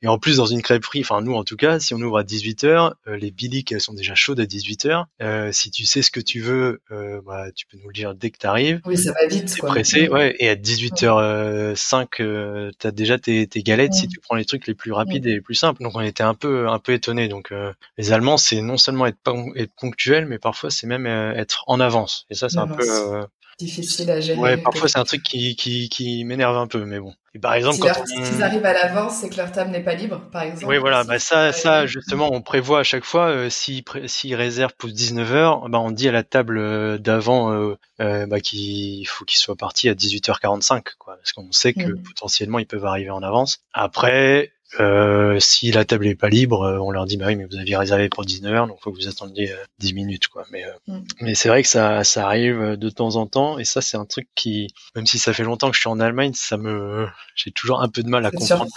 [0.04, 2.24] Et en plus, dans une crêperie, enfin, nous, en tout cas, si on ouvre à
[2.24, 5.06] 18h, euh, les biliques, elles sont déjà chaudes à 18h.
[5.22, 8.14] Euh, si tu sais ce que tu veux, euh, bah, tu peux nous le dire
[8.14, 8.80] dès que tu arrives.
[8.86, 9.70] Oui, ça va vite, quoi.
[9.70, 10.14] pressé, mmh.
[10.14, 10.36] ouais.
[10.40, 14.10] Et à 18h05, euh, t'as déjà tes, tes galettes si mmh.
[14.10, 15.82] tu prends les trucs les plus rapides et les plus simples.
[15.82, 17.28] Donc, on était un peu, un peu étonnés.
[17.28, 17.52] Donc,
[17.98, 19.18] les Allemands, c'est non seulement être,
[19.56, 22.26] être ponctuel, mais parfois, c'est même euh, être en avance.
[22.30, 23.24] Et ça, c'est un peu euh,
[23.60, 24.40] difficile à gérer.
[24.40, 27.14] Ouais, parfois c'est un truc qui, qui, qui m'énerve un peu, mais bon.
[27.36, 30.22] Et par exemple, quand s'ils arrivent à l'avance, c'est que leur table n'est pas libre,
[30.32, 30.66] par exemple.
[30.66, 34.74] Oui, voilà, bah ça, ça justement, on prévoit à chaque fois euh, s'ils s'ils réservent
[34.78, 39.38] pour 19 h bah on dit à la table d'avant euh, bah, qu'il faut qu'ils
[39.38, 42.04] soient partis à 18h45, quoi, parce qu'on sait que mmh.
[42.04, 43.60] potentiellement ils peuvent arriver en avance.
[43.74, 47.46] Après, euh, si la table est pas libre, euh, on leur dit bah oui mais
[47.46, 50.46] vous aviez réservé pour 19h donc faut que vous attendiez 10 euh, minutes quoi.
[50.52, 51.00] Mais mm.
[51.22, 54.06] mais c'est vrai que ça ça arrive de temps en temps et ça c'est un
[54.06, 57.52] truc qui même si ça fait longtemps que je suis en Allemagne, ça me j'ai
[57.52, 58.68] toujours un peu de mal à comprendre,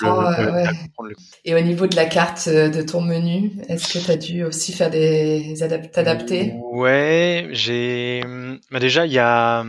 [1.03, 4.45] le, Et au niveau de la carte de ton menu, est-ce que tu as dû
[4.45, 8.23] aussi faire des adapter Ouais, j'ai
[8.71, 9.63] bah déjà il y a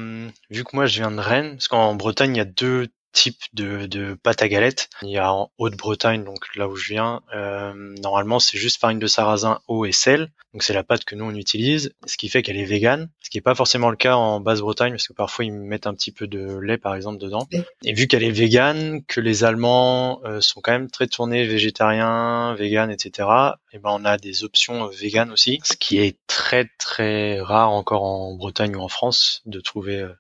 [0.49, 3.39] vu que moi je viens de Rennes parce qu'en Bretagne il y a deux type
[3.53, 4.89] de, de pâte à galette.
[5.03, 8.99] Il y a en Haute-Bretagne, donc là où je viens, euh, normalement c'est juste farine
[8.99, 10.31] de sarrasin, eau et sel.
[10.53, 13.29] Donc c'est la pâte que nous on utilise, ce qui fait qu'elle est végane, ce
[13.29, 16.11] qui est pas forcément le cas en Basse-Bretagne parce que parfois ils mettent un petit
[16.11, 17.47] peu de lait par exemple dedans.
[17.83, 22.53] Et vu qu'elle est végane, que les Allemands euh, sont quand même très tournés végétariens,
[22.55, 23.27] véganes, etc.
[23.71, 28.03] Et ben on a des options véganes aussi, ce qui est très très rare encore
[28.03, 30.13] en Bretagne ou en France de trouver euh,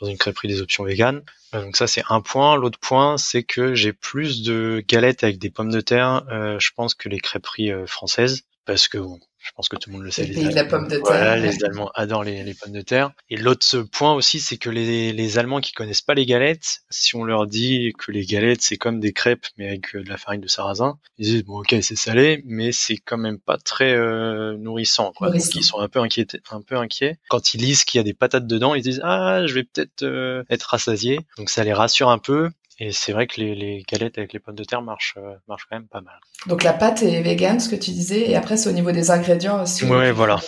[0.00, 1.22] dans une crêperie des options véganes.
[1.54, 2.56] Euh, donc ça c'est un point.
[2.56, 6.70] L'autre point c'est que j'ai plus de galettes avec des pommes de terre, euh, je
[6.74, 10.04] pense que les crêperies euh, françaises, parce que bon, je pense que tout le monde
[10.04, 10.24] le sait.
[10.24, 11.36] Les, la pomme de terre.
[11.36, 13.12] les Allemands adorent les, pommes de terre.
[13.30, 17.14] Et l'autre point aussi, c'est que les, les, Allemands qui connaissent pas les galettes, si
[17.14, 20.40] on leur dit que les galettes c'est comme des crêpes mais avec de la farine
[20.40, 24.56] de sarrasin, ils disent bon ok c'est salé, mais c'est quand même pas très euh,
[24.56, 25.12] nourrissant.
[25.12, 25.30] Quoi.
[25.30, 27.18] Donc ils sont un peu inquiets, un peu inquiets.
[27.28, 30.02] Quand ils lisent qu'il y a des patates dedans, ils disent ah je vais peut-être
[30.02, 31.20] euh, être rassasié.
[31.36, 32.50] Donc ça les rassure un peu.
[32.80, 35.66] Et c'est vrai que les, les, galettes avec les pommes de terre marchent, euh, marchent
[35.68, 36.20] quand même pas mal.
[36.46, 39.10] Donc la pâte est végane, ce que tu disais, et après c'est au niveau des
[39.10, 39.84] ingrédients aussi.
[39.84, 40.38] Oui, voilà.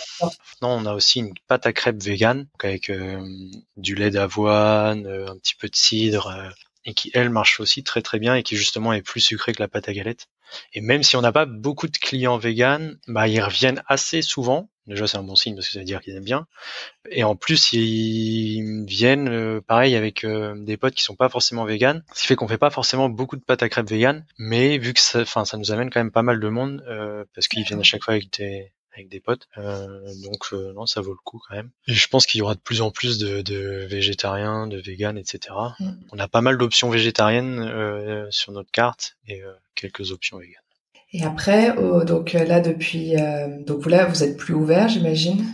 [0.61, 3.21] Non, on a aussi une pâte à crêpes végane, avec euh,
[3.75, 6.53] du lait d'avoine, euh, un petit peu de cidre,
[6.85, 9.61] et qui elle marche aussi très très bien et qui justement est plus sucrée que
[9.61, 10.27] la pâte à galette.
[10.73, 14.69] Et même si on n'a pas beaucoup de clients véganes, bah ils reviennent assez souvent
[14.87, 16.47] Déjà, c'est un bon signe parce que ça veut dire qu'ils aiment bien.
[17.09, 21.65] Et en plus, ils viennent, euh, pareil, avec euh, des potes qui sont pas forcément
[21.65, 22.03] véganes.
[22.13, 24.25] Ce qui fait qu'on fait pas forcément beaucoup de pâtes à crêpes véganes.
[24.39, 27.47] Mais vu que ça, ça nous amène quand même pas mal de monde, euh, parce
[27.47, 29.47] qu'ils viennent à chaque fois avec des, avec des potes.
[29.57, 31.69] donc, non, ça vaut le coup quand même.
[31.87, 35.17] Et je pense qu'il y aura de plus en plus de, de végétariens, de véganes,
[35.17, 35.55] etc.
[35.79, 35.91] Mm.
[36.11, 39.41] On a pas mal d'options végétariennes sur notre carte et
[39.75, 40.61] quelques options véganes.
[41.13, 41.75] Et après,
[42.05, 45.45] donc euh, là depuis, euh, donc là vous êtes plus ouvert, j'imagine.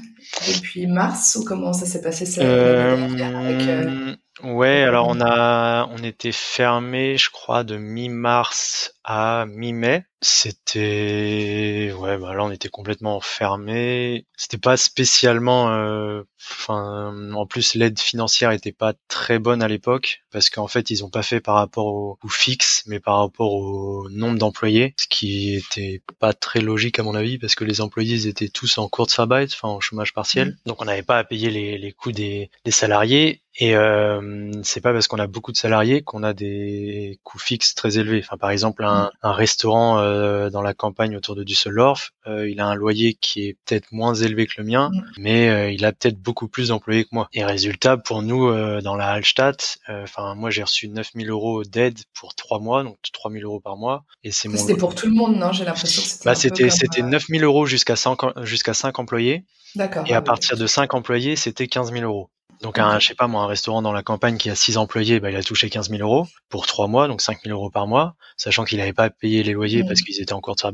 [0.47, 6.31] depuis mars ou comment ça s'est passé ça, avec, Ouais, alors on a, on était
[6.31, 10.05] fermé, je crois, de mi-mars à mi-mai.
[10.21, 14.25] C'était, ouais, bah là on était complètement fermé.
[14.35, 20.21] C'était pas spécialement, euh, enfin, en plus l'aide financière était pas très bonne à l'époque
[20.31, 24.09] parce qu'en fait ils ont pas fait par rapport au, fixe, mais par rapport au
[24.09, 28.15] nombre d'employés, ce qui était pas très logique à mon avis parce que les employés
[28.15, 30.55] ils étaient tous en cours de sabbat, enfin en chômage partiel, mmh.
[30.65, 34.81] donc on n'avait pas à payer les, les coûts des, des salariés et euh, c'est
[34.81, 38.21] pas parce qu'on a beaucoup de salariés qu'on a des coûts fixes très élevés.
[38.23, 42.59] Enfin, par exemple, un, un restaurant euh, dans la campagne autour de Düsseldorf, euh, il
[42.59, 45.91] a un loyer qui est peut-être moins élevé que le mien, mais euh, il a
[45.91, 47.29] peut-être beaucoup plus d'employés que moi.
[47.33, 51.97] Et résultat, pour nous, euh, dans la Hallstatt, enfin, moi, j'ai reçu 9000 euros d'aide
[52.13, 54.05] pour trois mois, donc 3000 euros par mois.
[54.23, 54.57] Et c'est mon.
[54.57, 56.25] C'était pour tout le monde, non J'ai l'impression que c'était.
[56.25, 59.45] Bah, c'était c'était 9000 euros jusqu'à 5 jusqu'à 5 employés.
[59.75, 60.03] D'accord.
[60.05, 62.29] Et à partir de 5 employés, c'était 15 000 euros.
[62.61, 65.19] Donc un, je sais pas moi, un restaurant dans la campagne qui a six employés,
[65.19, 67.87] bah, il a touché 15 000 euros pour trois mois, donc 5 000 euros par
[67.87, 70.67] mois, sachant qu'il n'avait pas payé les loyers parce qu'ils étaient en cours de.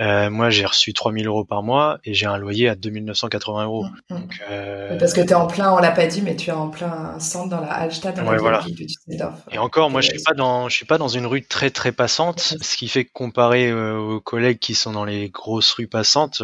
[0.00, 2.90] Euh, moi, j'ai reçu 3 000 euros par mois et j'ai un loyer à 2
[2.90, 3.86] 980 euros.
[4.10, 4.98] Donc, euh...
[4.98, 7.18] Parce que tu es en plein, on l'a pas dit, mais tu es en plein
[7.18, 8.64] centre dans la Hallstatt, dans ouais, la voilà.
[9.50, 11.92] Et encore, moi, je suis pas dans, je suis pas dans une rue très très
[11.92, 15.88] passante, ce qui fait que comparé euh, aux collègues qui sont dans les grosses rues
[15.88, 16.42] passantes,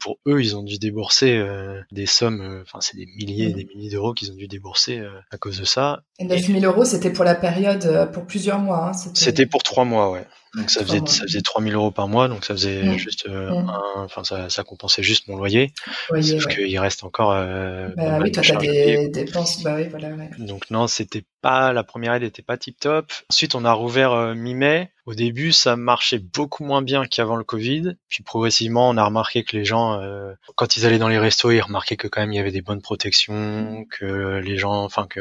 [0.00, 1.44] pour eux, ils ont dû débourser
[1.90, 5.38] des sommes, enfin c'est des milliers et des milliers d'euros qu'ils ont dû débourser à
[5.38, 6.02] cause de ça.
[6.18, 8.88] Et 9 000 euros, c'était pour la période, pour plusieurs mois.
[8.88, 10.26] Hein, c'était pour trois mois, ouais.
[10.54, 12.98] Donc ça faisait, ça faisait 3000 euros par mois, donc ça faisait mmh.
[12.98, 13.68] juste, euh, mmh.
[13.68, 15.72] un, enfin ça, ça compensait juste mon loyer.
[16.10, 17.32] loyer sauf qu'il reste encore.
[17.32, 20.10] Euh, bah, oui, toi t'as des dépenses, bah oui, voilà.
[20.10, 20.30] Ouais.
[20.38, 23.12] Donc non, c'était pas la première aide était pas tip top.
[23.30, 24.90] Ensuite, on a rouvert euh, mi-mai.
[25.04, 27.96] Au début, ça marchait beaucoup moins bien qu'avant le Covid.
[28.08, 31.50] Puis progressivement, on a remarqué que les gens, euh, quand ils allaient dans les restos,
[31.50, 35.06] ils remarquaient que quand même il y avait des bonnes protections, que les gens, enfin
[35.06, 35.20] que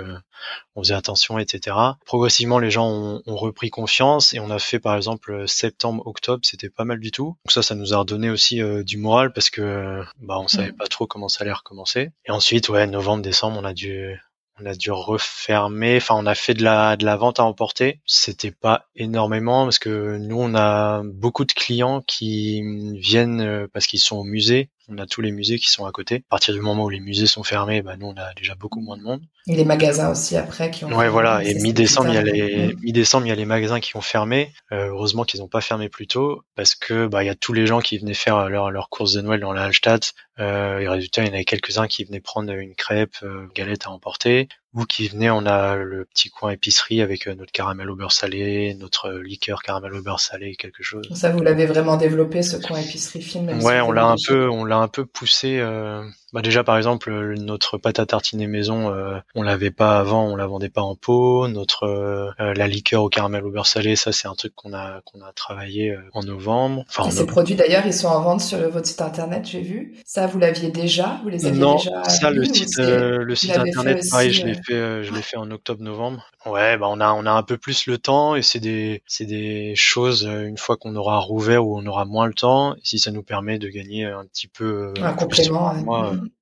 [0.76, 1.76] on faisait attention, etc.
[2.06, 6.42] Progressivement, les gens ont, ont repris confiance et on a fait par exemple septembre, octobre,
[6.44, 7.36] c'était pas mal du tout.
[7.46, 10.72] Donc ça, ça nous a redonné aussi euh, du moral parce que bah on savait
[10.72, 10.78] mm.
[10.78, 12.12] pas trop comment ça allait recommencer.
[12.26, 14.20] Et ensuite, ouais, novembre, décembre, on a dû
[14.60, 15.98] on a dû refermer.
[15.98, 18.02] Enfin, on a fait de la de la vente à emporter.
[18.06, 22.62] C'était pas énormément parce que nous, on a beaucoup de clients qui
[23.00, 25.92] viennent euh, parce qu'ils sont au musée on a tous les musées qui sont à
[25.92, 26.16] côté.
[26.16, 28.82] À partir du moment où les musées sont fermés, bah, nous, on a déjà beaucoup
[28.82, 29.22] moins de monde.
[29.48, 30.96] Et les magasins aussi après qui ont.
[30.96, 31.44] Ouais, voilà.
[31.44, 34.52] Et mi-décembre, il y a les mi-décembre, il y a les magasins qui ont fermé.
[34.72, 37.54] Euh, heureusement qu'ils n'ont pas fermé plus tôt parce que bah il y a tous
[37.54, 40.14] les gens qui venaient faire leur leur course de Noël dans la Hallstatt.
[40.40, 43.86] Euh, et résultat, il y en avait quelques-uns qui venaient prendre une crêpe, euh, galette
[43.86, 45.30] à emporter ou qui venaient.
[45.30, 49.62] On a le petit coin épicerie avec euh, notre caramel au beurre salé, notre liqueur
[49.62, 51.08] caramel au beurre salé, quelque chose.
[51.14, 53.62] Ça, vous l'avez vraiment développé ce coin épicerie film.
[53.62, 55.60] Ouais, on l'a un peu, on l'a un peu poussé.
[55.60, 60.26] Euh, bah déjà par exemple notre pâte à tartiner maison, euh, on l'avait pas avant,
[60.26, 61.48] on la vendait pas en pot.
[61.48, 65.02] Notre euh, la liqueur au caramel au beurre salé, ça c'est un truc qu'on a
[65.02, 66.86] qu'on a travaillé euh, en novembre.
[66.90, 69.94] Enfin, ces produits d'ailleurs, ils sont en vente sur votre site internet, j'ai vu.
[70.06, 74.04] Ça vous l'aviez déjà, vous les aviez non, déjà ça le site le site internet,
[74.10, 76.26] pareil, je l'ai fait je l'ai fait en octobre-novembre.
[76.48, 79.26] Ouais, bah on a on a un peu plus le temps et c'est des c'est
[79.26, 82.74] des choses une fois qu'on aura rouvert où on aura moins le temps.
[82.74, 85.72] Et si ça nous permet de gagner un petit peu un complément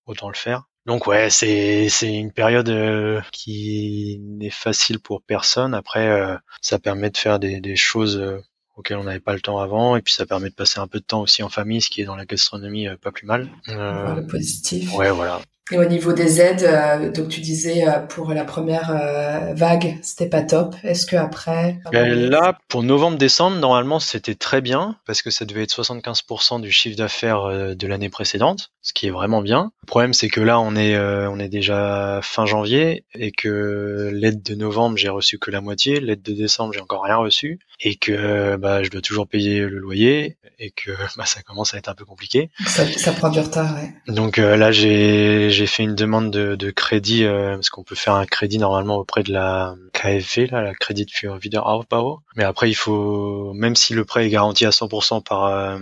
[0.06, 0.66] autant le faire.
[0.86, 5.74] Donc ouais, c'est c'est une période euh, qui n'est facile pour personne.
[5.74, 8.40] Après, euh, ça permet de faire des, des choses euh,
[8.76, 11.00] auxquelles on n'avait pas le temps avant, et puis ça permet de passer un peu
[11.00, 13.50] de temps aussi en famille, ce qui est dans la gastronomie pas plus mal.
[13.68, 14.92] le positif.
[14.96, 15.42] Ouais, voilà.
[15.72, 19.98] Et au niveau des aides, euh, donc tu disais euh, pour la première euh, vague,
[20.02, 20.76] c'était pas top.
[20.84, 25.82] Est-ce que après Là, pour novembre-décembre, normalement, c'était très bien parce que ça devait être
[25.82, 29.72] 75% du chiffre d'affaires de l'année précédente, ce qui est vraiment bien.
[29.84, 34.44] Le problème, c'est que là, on est on est déjà fin janvier et que l'aide
[34.44, 37.96] de novembre, j'ai reçu que la moitié, l'aide de décembre, j'ai encore rien reçu et
[37.96, 41.90] que bah je dois toujours payer le loyer et que bah, ça commence à être
[41.90, 42.50] un peu compliqué.
[42.66, 43.94] Ça, ça prend du retard, ouais.
[44.08, 48.14] Donc là, j'ai j'ai fait une demande de, de crédit euh, parce qu'on peut faire
[48.14, 52.22] un crédit normalement auprès de la KfW, là, la Credit für Wiederaufbau.
[52.36, 55.80] Mais après, il faut, même si le prêt est garanti à 100% par euh,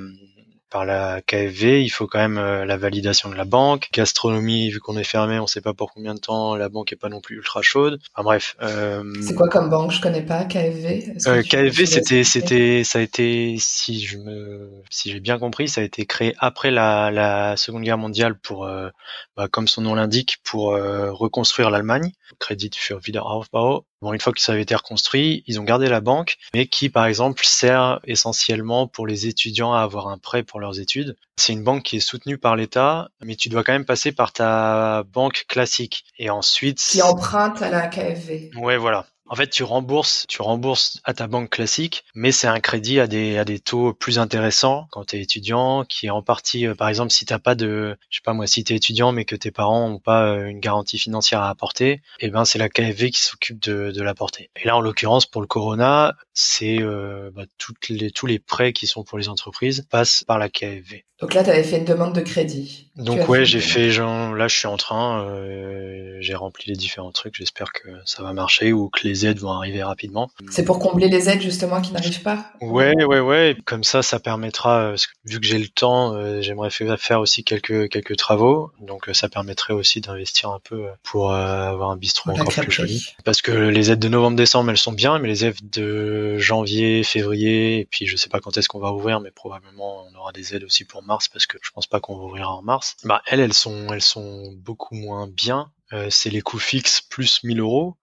[0.69, 3.89] par la KfW, il faut quand même euh, la validation de la banque.
[3.93, 6.95] Gastronomie, vu qu'on est fermé, on sait pas pour combien de temps, la banque est
[6.95, 7.99] pas non plus ultra chaude.
[8.13, 8.55] Enfin bref.
[8.61, 9.91] Euh, c'est quoi comme banque?
[9.91, 11.27] Je connais pas KfW.
[11.27, 15.81] Euh, KfW, c'était, c'était, ça a été, si je me, si j'ai bien compris, ça
[15.81, 18.89] a été créé après la, la Seconde Guerre mondiale pour, euh,
[19.35, 22.11] bah, comme son nom l'indique, pour reconstruire l'Allemagne.
[22.39, 23.85] Crédit für Wiederaufbau.
[24.01, 26.89] Bon, une fois que ça avait été reconstruit, ils ont gardé la banque, mais qui,
[26.89, 31.17] par exemple, sert essentiellement pour les étudiants à avoir un prêt pour leurs études.
[31.35, 34.31] C'est une banque qui est soutenue par l'État, mais tu dois quand même passer par
[34.31, 36.05] ta banque classique.
[36.17, 36.79] Et ensuite...
[36.79, 38.51] Qui emprunte à la KFV.
[38.55, 39.05] Ouais, voilà.
[39.31, 43.05] En fait, tu rembourses, tu rembourses à ta banque classique, mais c'est un crédit à
[43.05, 46.73] des à des taux plus intéressants quand tu es étudiant, qui est en partie, euh,
[46.73, 49.25] par exemple, si t'as pas de, je sais pas moi, si tu es étudiant mais
[49.25, 52.69] que tes parents ont pas euh, une garantie financière à apporter, eh ben c'est la
[52.69, 54.49] KFV qui s'occupe de, de l'apporter.
[54.55, 57.43] Et là, en l'occurrence, pour le Corona, c'est euh, bah,
[57.89, 61.05] les tous les prêts qui sont pour les entreprises passent par la KFV.
[61.21, 62.89] Donc là, tu avais fait une demande de crédit.
[62.95, 67.11] Donc ouais, j'ai fait, genre, là je suis en train, euh, j'ai rempli les différents
[67.11, 70.29] trucs, j'espère que ça va marcher ou que les aides vont arriver rapidement.
[70.51, 74.19] C'est pour combler les aides justement qui n'arrivent pas Ouais, ouais, ouais, comme ça, ça
[74.19, 79.09] permettra, euh, vu que j'ai le temps, euh, j'aimerais faire aussi quelques, quelques travaux, donc
[79.13, 83.05] ça permettrait aussi d'investir un peu pour avoir un bistrot encore plus joli.
[83.23, 87.79] Parce que les aides de novembre-décembre, elles sont bien, mais les aides de janvier, février,
[87.79, 90.53] et puis je sais pas quand est-ce qu'on va ouvrir, mais probablement on aura des
[90.55, 92.95] aides aussi pour mars parce que je pense pas qu'on va ouvrir en mars.
[93.03, 95.71] Bah elles, elles sont, elles sont beaucoup moins bien.
[95.91, 97.97] Euh, c'est les coûts fixes plus 1000 euros.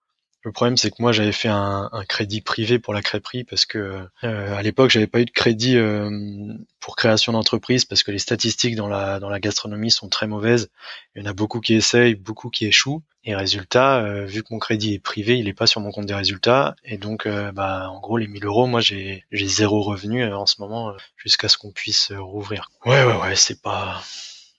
[0.47, 4.07] Le problème, c'est que moi, j'avais fait un, crédit privé pour la crêperie parce que
[4.23, 6.09] euh, à l'époque, j'avais pas eu de crédit euh,
[6.79, 10.69] pour création d'entreprise parce que les statistiques dans la dans la gastronomie sont très mauvaises.
[11.13, 13.03] Il y en a beaucoup qui essayent, beaucoup qui échouent.
[13.25, 16.05] Et résultat, euh, vu que mon crédit est privé, il est pas sur mon compte
[16.05, 16.77] des résultats.
[16.85, 20.61] Et donc, bah, en gros, les 1000 euros, moi, j'ai j'ai zéro revenu en ce
[20.61, 22.71] moment jusqu'à ce qu'on puisse rouvrir.
[22.85, 24.01] Ouais, ouais, ouais, c'est pas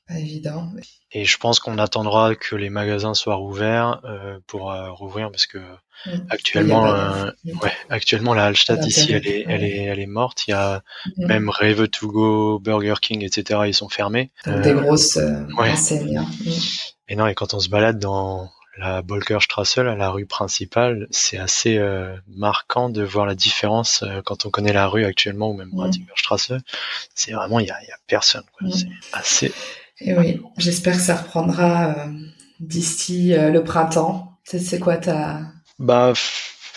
[0.07, 0.70] pas évident.
[1.12, 5.47] Et je pense qu'on attendra que les magasins soient rouverts euh, pour euh, rouvrir parce
[5.47, 6.11] que mm.
[6.29, 7.31] actuellement, euh,
[7.62, 10.47] ouais, actuellement la Hallstatt ici, elle est, elle est, elle est morte.
[10.47, 10.83] Il y a
[11.16, 11.27] mm.
[11.27, 13.61] même Rave to Go, Burger King, etc.
[13.66, 14.31] Ils sont fermés.
[14.47, 15.18] des grosses
[15.57, 16.18] enseignes.
[16.18, 16.27] Hein.
[16.44, 16.51] Mm.
[17.09, 21.81] Et non, et quand on se balade dans la Bolkerstrasse, la rue principale, c'est assez
[22.29, 25.73] marquant de voir la différence quand on connaît la rue actuellement ou même
[26.14, 26.53] Strasse.
[27.12, 28.44] C'est vraiment il y a, y a personne.
[28.71, 29.53] C'est assez
[30.00, 32.06] et oui, j'espère que ça reprendra euh,
[32.61, 34.38] d'ici euh, le printemps.
[34.44, 35.40] C'est quoi ta...
[35.78, 36.14] Bah,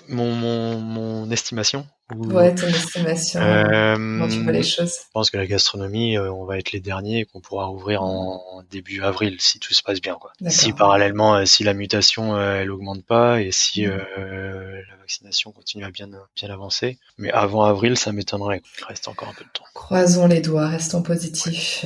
[0.10, 1.88] mon, mon, mon estimation.
[2.14, 3.40] Ouais, ton estimation.
[3.40, 4.94] Euh, comment tu vois les choses?
[5.06, 8.64] Je pense que la gastronomie, on va être les derniers et qu'on pourra rouvrir en,
[8.70, 10.16] début avril si tout se passe bien.
[10.16, 10.34] Quoi.
[10.48, 13.92] Si parallèlement, si la mutation elle augmente pas et si mm.
[14.18, 18.62] la vaccination continue à bien bien avancer, mais avant avril, ça m'étonnerait.
[18.80, 19.66] Il reste encore un peu de temps.
[19.74, 21.86] Croisons les doigts, restons positifs.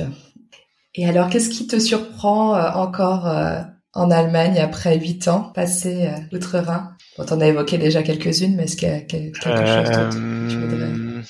[0.96, 3.60] Et alors, qu'est-ce qui te surprend euh, encore euh,
[3.92, 6.96] en Allemagne après huit ans passés euh, outre-Rhin?
[7.18, 10.50] Bon, t'en as évoqué déjà quelques-unes, mais est-ce qu'il y a quelque chose d'autre que
[10.50, 11.22] tu voudrais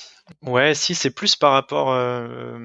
[0.45, 2.57] Ouais, si c'est plus par rapport euh,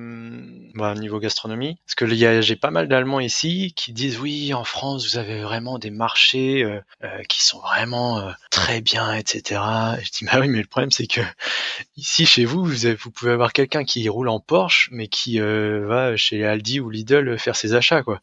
[0.74, 5.06] bah, niveau gastronomie, parce que j'ai pas mal d'Allemands ici qui disent oui, en France
[5.06, 9.60] vous avez vraiment des marchés euh, euh, qui sont vraiment euh, très bien, etc.
[9.98, 11.20] Et je dis bah oui, mais le problème c'est que
[11.96, 16.16] ici chez vous, vous, vous pouvez avoir quelqu'un qui roule en Porsche, mais qui va
[16.16, 18.20] chez Aldi ou Lidl faire ses achats, quoi.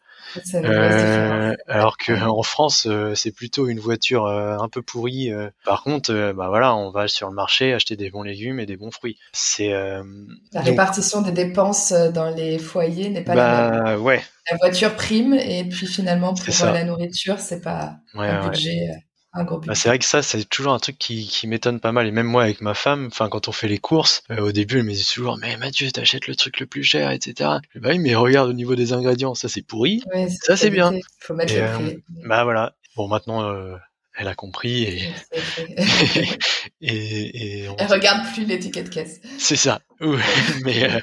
[0.55, 5.31] Euh, alors que en France, euh, c'est plutôt une voiture euh, un peu pourrie.
[5.65, 8.77] Par contre, bah voilà, on va sur le marché acheter des bons légumes et des
[8.77, 9.17] bons fruits.
[9.33, 13.83] C'est la répartition des dépenses dans les foyers n'est pas la même.
[13.83, 14.21] Bah, ouais.
[14.51, 18.89] La voiture prime et puis finalement pour la nourriture, c'est pas un budget.
[19.33, 22.07] Bah, c'est vrai que ça, c'est toujours un truc qui, qui m'étonne pas mal.
[22.07, 24.79] Et même moi, avec ma femme, enfin, quand on fait les courses, euh, au début,
[24.79, 27.49] elle me dit toujours, mais Mathieu, t'achètes le truc le plus cher, etc.
[27.75, 30.01] bah oui, mais regarde au niveau des ingrédients, ça c'est pourri,
[30.43, 30.93] ça c'est bien.
[31.19, 31.95] Faut mettre le prix.
[31.95, 32.75] Euh, bah voilà.
[32.95, 33.75] Bon, maintenant, euh,
[34.17, 35.13] elle a compris et,
[36.81, 39.19] et, elle regarde plus l'étiquette caisse.
[39.37, 39.81] C'est ça.
[40.63, 40.99] mais euh,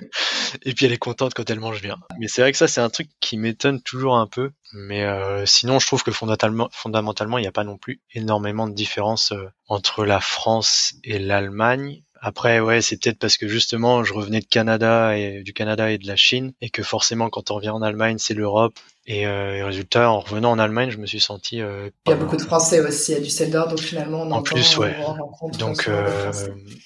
[0.62, 1.98] et puis elle est contente quand elle mange bien.
[2.18, 4.52] Mais c'est vrai que ça c'est un truc qui m'étonne toujours un peu.
[4.72, 8.66] Mais euh, sinon je trouve que fondamentalement, fondamentalement il n'y a pas non plus énormément
[8.66, 12.02] de différence euh, entre la France et l'Allemagne.
[12.22, 15.98] Après, ouais, c'est peut-être parce que justement, je revenais de Canada et du Canada et
[15.98, 18.78] de la Chine, et que forcément, quand on revient en Allemagne, c'est l'Europe.
[19.08, 21.60] Et, euh, résultat, en revenant en Allemagne, je me suis senti.
[21.60, 24.76] Euh, il y a beaucoup de Français aussi à Düsseldorf, donc finalement, on en plus,
[24.78, 24.96] ouais.
[25.60, 26.32] Donc, euh,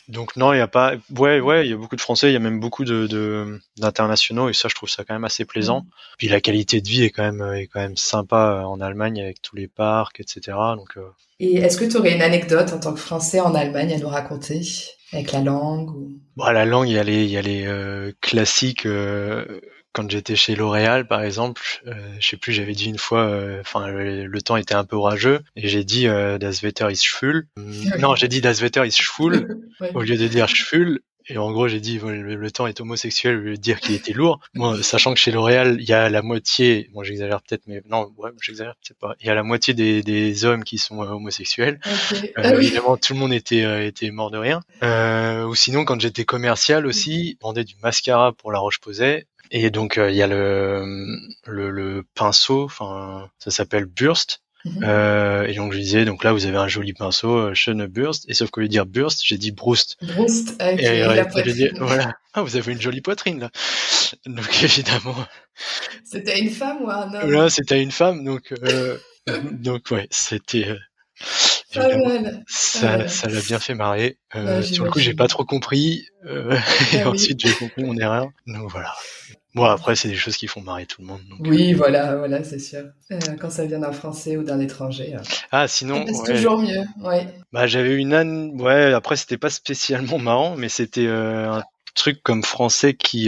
[0.08, 0.96] donc non, il y a pas.
[1.16, 2.28] Ouais, ouais, il y a beaucoup de Français.
[2.28, 5.46] Il y a même beaucoup de d'internationaux, et ça, je trouve ça quand même assez
[5.46, 5.80] plaisant.
[5.80, 5.90] Mm.
[6.18, 9.40] Puis la qualité de vie est quand même est quand même sympa en Allemagne avec
[9.40, 10.58] tous les parcs, etc.
[10.76, 10.98] Donc.
[10.98, 11.08] Euh,
[11.42, 14.08] et est-ce que tu aurais une anecdote en tant que Français en Allemagne à nous
[14.08, 14.60] raconter
[15.12, 16.10] avec la langue ou...
[16.36, 18.86] Bon, la langue, il y a les, il y a les euh, classiques.
[19.90, 23.26] Euh, quand j'étais chez L'Oréal, par exemple, euh, je sais plus, j'avais dit une fois,
[23.26, 27.48] euh, enfin, le, temps était un peu orageux, et j'ai dit Das Wetter ist schwül.
[27.98, 31.00] non, j'ai dit Das Wetter ist schwül au lieu de dire schwül.
[31.28, 34.14] et en gros j'ai dit le, temps est homosexuel au lieu de dire qu'il était
[34.14, 34.40] lourd.
[34.54, 38.10] Moi, sachant que chez L'Oréal il y a la moitié, bon j'exagère peut-être, mais non,
[38.16, 39.14] ouais, j'exagère peut-être pas.
[39.20, 41.78] Il y a la moitié des, des hommes qui sont homosexuels.
[42.12, 44.60] Euh, ah évidemment, tout le monde était était mort de rien.
[45.46, 49.26] ou sinon, quand j'étais commercial aussi, on vendait du mascara pour La Roche-Posay.
[49.50, 50.84] Et donc il y a le,
[51.46, 54.42] le, le pinceau, enfin ça s'appelle Burst.
[54.64, 54.84] Mhm.
[54.84, 58.26] Euh, et donc je disais, donc là vous avez un joli pinceau, euh, Sean Burst,
[58.28, 59.96] et sauf qu'au lieu de dire Burst, j'ai dit Brust.
[60.02, 61.70] Brust, avec et, la poitrine.
[61.78, 63.50] voilà, ah, vous avez une jolie poitrine là.
[64.26, 65.16] Donc évidemment.
[66.04, 67.30] C'était une femme ou un homme?
[67.30, 68.98] Là, c'était une femme, donc euh,
[69.52, 70.68] donc ouais, c'était.
[70.68, 70.76] Euh,
[72.48, 74.18] ça, ça l'a bien fait marrer.
[74.34, 76.06] Euh, sur le coup, j'ai pas trop compris.
[76.24, 76.58] Euh,
[76.92, 78.28] et ensuite, j'ai compris mon erreur.
[78.46, 78.92] Donc voilà.
[79.54, 81.22] Bon, après, c'est des choses qui font marrer tout le monde.
[81.40, 82.84] oui, euh, voilà, voilà, c'est sûr.
[83.10, 85.16] Euh, quand ça vient d'un Français ou d'un étranger.
[85.16, 86.04] Euh, ah, sinon.
[86.06, 87.26] C'est toujours mieux, ouais.
[87.52, 91.64] Bah, j'avais une âne, ouais, après, c'était pas spécialement marrant, mais c'était un
[91.96, 93.24] truc comme français qui,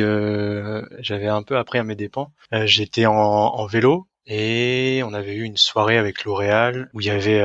[1.00, 2.32] j'avais un peu appris à mes dépens.
[2.64, 4.06] J'étais en, en, vélo.
[4.24, 7.40] Et on avait eu une soirée avec L'Oréal où il y avait,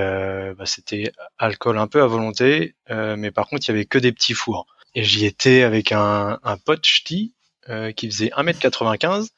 [0.53, 4.11] bah, c'était alcool un peu à volonté, mais par contre il y avait que des
[4.11, 4.67] petits fours.
[4.93, 7.33] Et j'y étais avec un, un pote ch'ti
[7.69, 9.29] euh, qui faisait 1m95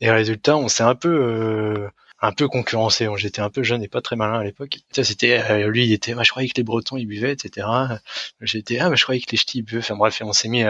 [0.00, 1.88] et résultat on s'est un peu euh,
[2.20, 3.06] un peu concurrencé.
[3.16, 4.78] J'étais un peu jeune et pas très malin à l'époque.
[4.90, 7.66] Ça c'était euh, lui il était bah, je croyais que les bretons ils buvaient etc
[8.40, 10.64] j'étais ah bah, je croyais que les ch'tis ils buvaient enfin bref on s'est mis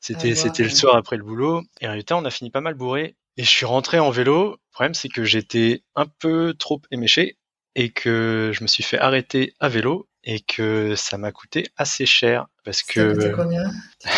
[0.00, 1.62] c'était c'était le soir après le boulot.
[1.80, 3.16] Et résultat on a fini pas mal bourré.
[3.36, 4.52] Et je suis rentré en vélo.
[4.52, 7.36] Le problème c'est que j'étais un peu trop éméché
[7.74, 12.06] et que je me suis fait arrêter à vélo et que ça m'a coûté assez
[12.06, 13.20] cher parce que.
[13.20, 13.70] Ça combien?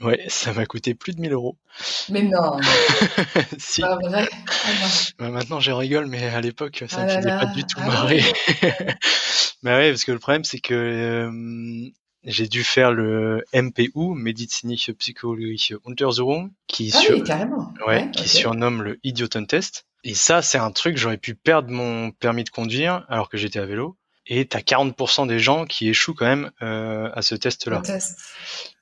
[0.00, 1.58] Ouais, ça m'a coûté plus de 1000 euros.
[2.08, 2.58] Mais non.
[3.58, 3.82] si.
[3.82, 4.28] Pas vrai?
[4.32, 4.68] Ah
[5.18, 7.78] bah, maintenant, je rigole, mais à l'époque, ça ne ah me faisait pas du tout
[7.80, 8.22] ah marrer.
[9.62, 11.90] mais ouais, parce que le problème, c'est que euh,
[12.24, 17.16] j'ai dû faire le MPU, Medizinische Psychologische Untersuchung, qui, ah sur...
[17.16, 17.22] oui.
[17.86, 19.86] Ouais, qui surnomme le Idiotentest.
[20.04, 23.58] Et ça, c'est un truc, j'aurais pu perdre mon permis de conduire alors que j'étais
[23.58, 23.96] à vélo.
[24.26, 27.80] Et t'as 40% des gens qui échouent quand même euh, à ce test-là.
[27.80, 28.18] Test.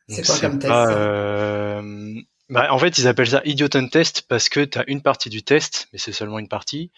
[0.09, 2.15] C'est quoi comme test euh...
[2.49, 5.43] bah, En fait, ils appellent ça idioton test parce que tu as une partie du
[5.43, 6.91] test, mais c'est seulement une partie,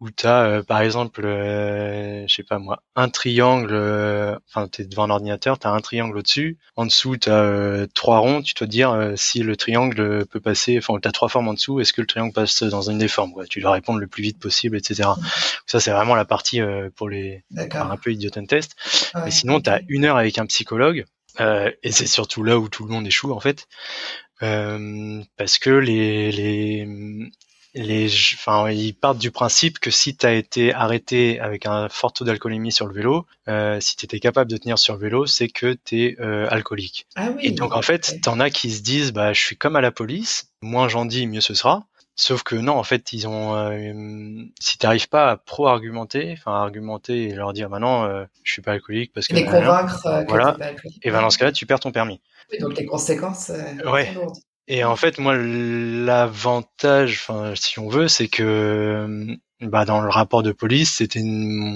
[0.00, 4.66] où tu as, euh, par exemple, euh, je sais pas moi, un triangle, euh, enfin,
[4.68, 8.18] tu es devant un ordinateur, tu as un triangle au-dessus, en dessous, tu as trois
[8.18, 11.54] ronds, tu dois dire si le triangle peut passer, enfin, tu as trois formes en
[11.54, 13.46] dessous, est-ce que le triangle passe dans une des formes quoi.
[13.46, 15.10] Tu dois répondre le plus vite possible, etc.
[15.66, 16.60] Ça, c'est vraiment la partie
[16.96, 18.14] pour les un peu
[18.48, 18.76] test.
[19.14, 21.04] Mais sinon, tu as une heure avec un psychologue,
[21.38, 23.68] euh, et c'est surtout là où tout le monde échoue en fait,
[24.42, 26.86] euh, parce que les les
[27.74, 32.12] les, enfin, ils partent du principe que si tu as été arrêté avec un fort
[32.12, 35.26] taux d'alcoolémie sur le vélo, euh, si tu étais capable de tenir sur le vélo,
[35.26, 37.06] c'est que tu es euh, alcoolique.
[37.16, 39.76] Ah oui, et donc en fait, t'en as qui se disent, bah, je suis comme
[39.76, 41.86] à la police, moins j'en dis, mieux ce sera.
[42.20, 43.54] Sauf que non, en fait, ils ont.
[43.54, 48.52] Euh, si t'arrives pas à pro-argumenter, enfin argumenter et leur dire, bah non, euh, je
[48.52, 49.32] suis pas alcoolique parce que.
[49.32, 50.06] Les convaincre.
[50.06, 50.54] Euh, voilà.
[51.02, 52.20] et ben dans ce cas-là, tu perds ton permis.
[52.60, 53.50] donc les conséquences.
[53.90, 54.14] ouais.
[54.72, 60.44] Et en fait, moi, l'avantage, enfin, si on veut, c'est que bah, dans le rapport
[60.44, 61.24] de police, c'était,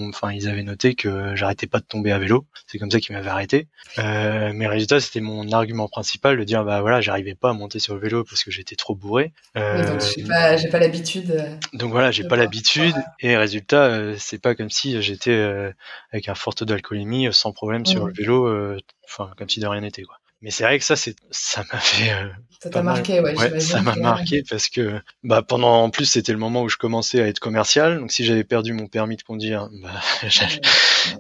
[0.09, 2.47] enfin, ils avaient noté que j'arrêtais pas de tomber à vélo.
[2.69, 3.67] C'est comme ça qu'ils m'avaient arrêté.
[3.99, 7.81] Euh, mais résultat, c'était mon argument principal de dire, bah voilà, j'arrivais pas à monter
[7.81, 9.33] sur le vélo parce que j'étais trop bourré.
[9.57, 11.33] Euh, donc j'ai pas, j'ai pas l'habitude.
[11.33, 12.95] Euh, donc voilà, j'ai pas l'habitude.
[13.19, 15.73] Et résultat, euh, c'est pas comme si j'étais euh,
[16.13, 18.09] avec un fort taux d'alcoolémie sans problème sur mmh.
[18.09, 20.15] le vélo, enfin comme si de rien n'était quoi.
[20.45, 22.13] Mais c'est vrai que ça, c'est, ça m'a fait.
[22.13, 22.29] Euh,
[22.63, 23.35] ça t'a marqué, ouais.
[23.35, 26.77] ouais ça m'a marqué parce que, bah, pendant, en plus, c'était le moment où je
[26.77, 27.99] commençais à être commercial.
[27.99, 29.89] Donc, si j'avais perdu mon permis de conduire, bah,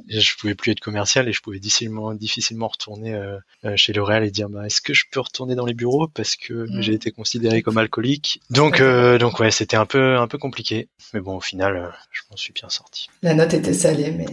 [0.08, 4.24] je pouvais plus être commercial et je pouvais difficilement, difficilement retourner euh, euh, chez L'Oréal
[4.24, 6.82] et dire, bah, est-ce que je peux retourner dans les bureaux parce que mm.
[6.82, 8.42] j'ai été considéré comme alcoolique?
[8.50, 10.88] Donc, donc ouais, c'était un peu, un peu compliqué.
[11.14, 13.08] Mais bon, au final, je m'en suis bien sorti.
[13.22, 14.26] La note était salée, mais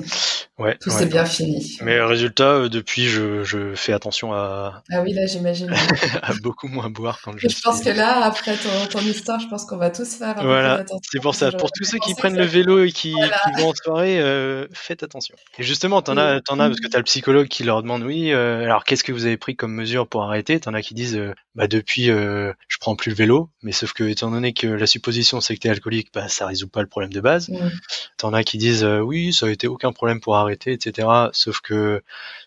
[0.59, 1.77] ouais, tout s'est bien fini.
[1.81, 5.71] Mais résultat, depuis, je, je fais attention à ah oui, là, j'imagine.
[6.21, 7.47] à beaucoup moins boire quand je.
[7.47, 10.39] Je pense que là, après ton, histoire, je pense qu'on va tous faire.
[10.39, 11.51] Un voilà, c'est pour ça.
[11.51, 13.13] Pour tous ceux qui prennent le vélo et qui,
[13.57, 15.35] vont en soirée, euh, faites attention.
[15.57, 18.31] Et justement, t'en as, t'en as parce que t'as le psychologue qui leur demande, oui,
[18.31, 20.59] euh, alors qu'est-ce que vous avez pris comme mesure pour arrêter?
[20.59, 24.03] T'en as qui disent, euh, bah depuis, je prends plus le vélo, mais sauf que
[24.03, 27.13] étant donné que la supposition c'est que t'es alcoolique, bah ça résout pas le problème
[27.13, 27.49] de base.
[27.49, 27.69] Mm.
[28.17, 31.07] T'en as qui disent, oui, ça a été aucun problème pour arrêter, etc.
[31.33, 32.01] Sauf que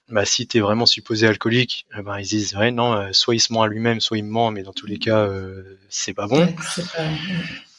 [0.09, 3.41] bah, si tu es vraiment supposé alcoolique, ben, ils disent ouais non, euh, soit il
[3.41, 6.27] se ment à lui-même, soit il ment, mais dans tous les cas euh, c'est pas
[6.27, 6.47] bon.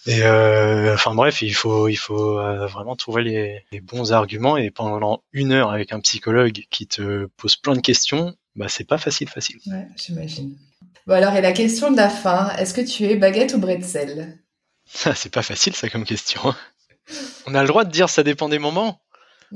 [0.07, 4.69] Et euh, enfin bref, il faut il faut vraiment trouver les, les, bons arguments et
[4.69, 8.99] pendant une heure avec un psychologue qui te pose plein de questions, bah c'est pas
[8.99, 9.57] facile, facile.
[9.65, 10.55] Ouais, j'imagine.
[11.07, 14.39] Bon alors, et la question de la fin, est-ce que tu es baguette ou bretzel?
[15.15, 16.53] C'est pas facile ça comme question.
[17.45, 19.01] On a le droit de dire ça dépend des moments.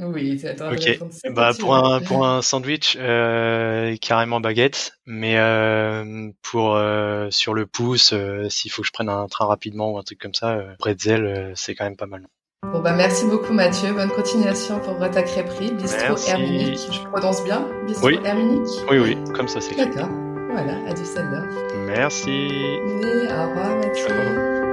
[0.01, 0.99] Oui, c'est attends, Ok.
[1.31, 7.65] Bah pour un pour un sandwich euh, carrément baguette, mais euh, pour euh, sur le
[7.65, 8.13] pouce,
[8.49, 11.75] s'il faut que je prenne un train rapidement ou un truc comme ça, bretzel c'est
[11.75, 12.27] quand même pas mal.
[12.71, 17.67] Bon bah merci beaucoup Mathieu, bonne continuation pour ta crêperie, bistrot Herminique, je prononce bien?
[17.87, 18.19] Bistrot oui.
[18.23, 20.09] Herminique Oui oui, comme ça c'est D'accord,
[20.51, 21.45] voilà, à Düsseldorf.
[21.87, 22.31] Merci.
[22.31, 22.81] Et
[23.27, 24.07] au revoir Mathieu.
[24.07, 24.68] Ciao.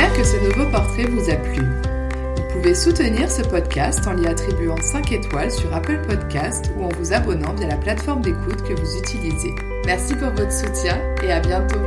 [0.00, 1.62] J'espère que ce nouveau portrait vous a plu.
[1.62, 6.88] Vous pouvez soutenir ce podcast en lui attribuant 5 étoiles sur Apple Podcast ou en
[6.98, 9.54] vous abonnant via la plateforme d'écoute que vous utilisez.
[9.84, 11.80] Merci pour votre soutien et à bientôt.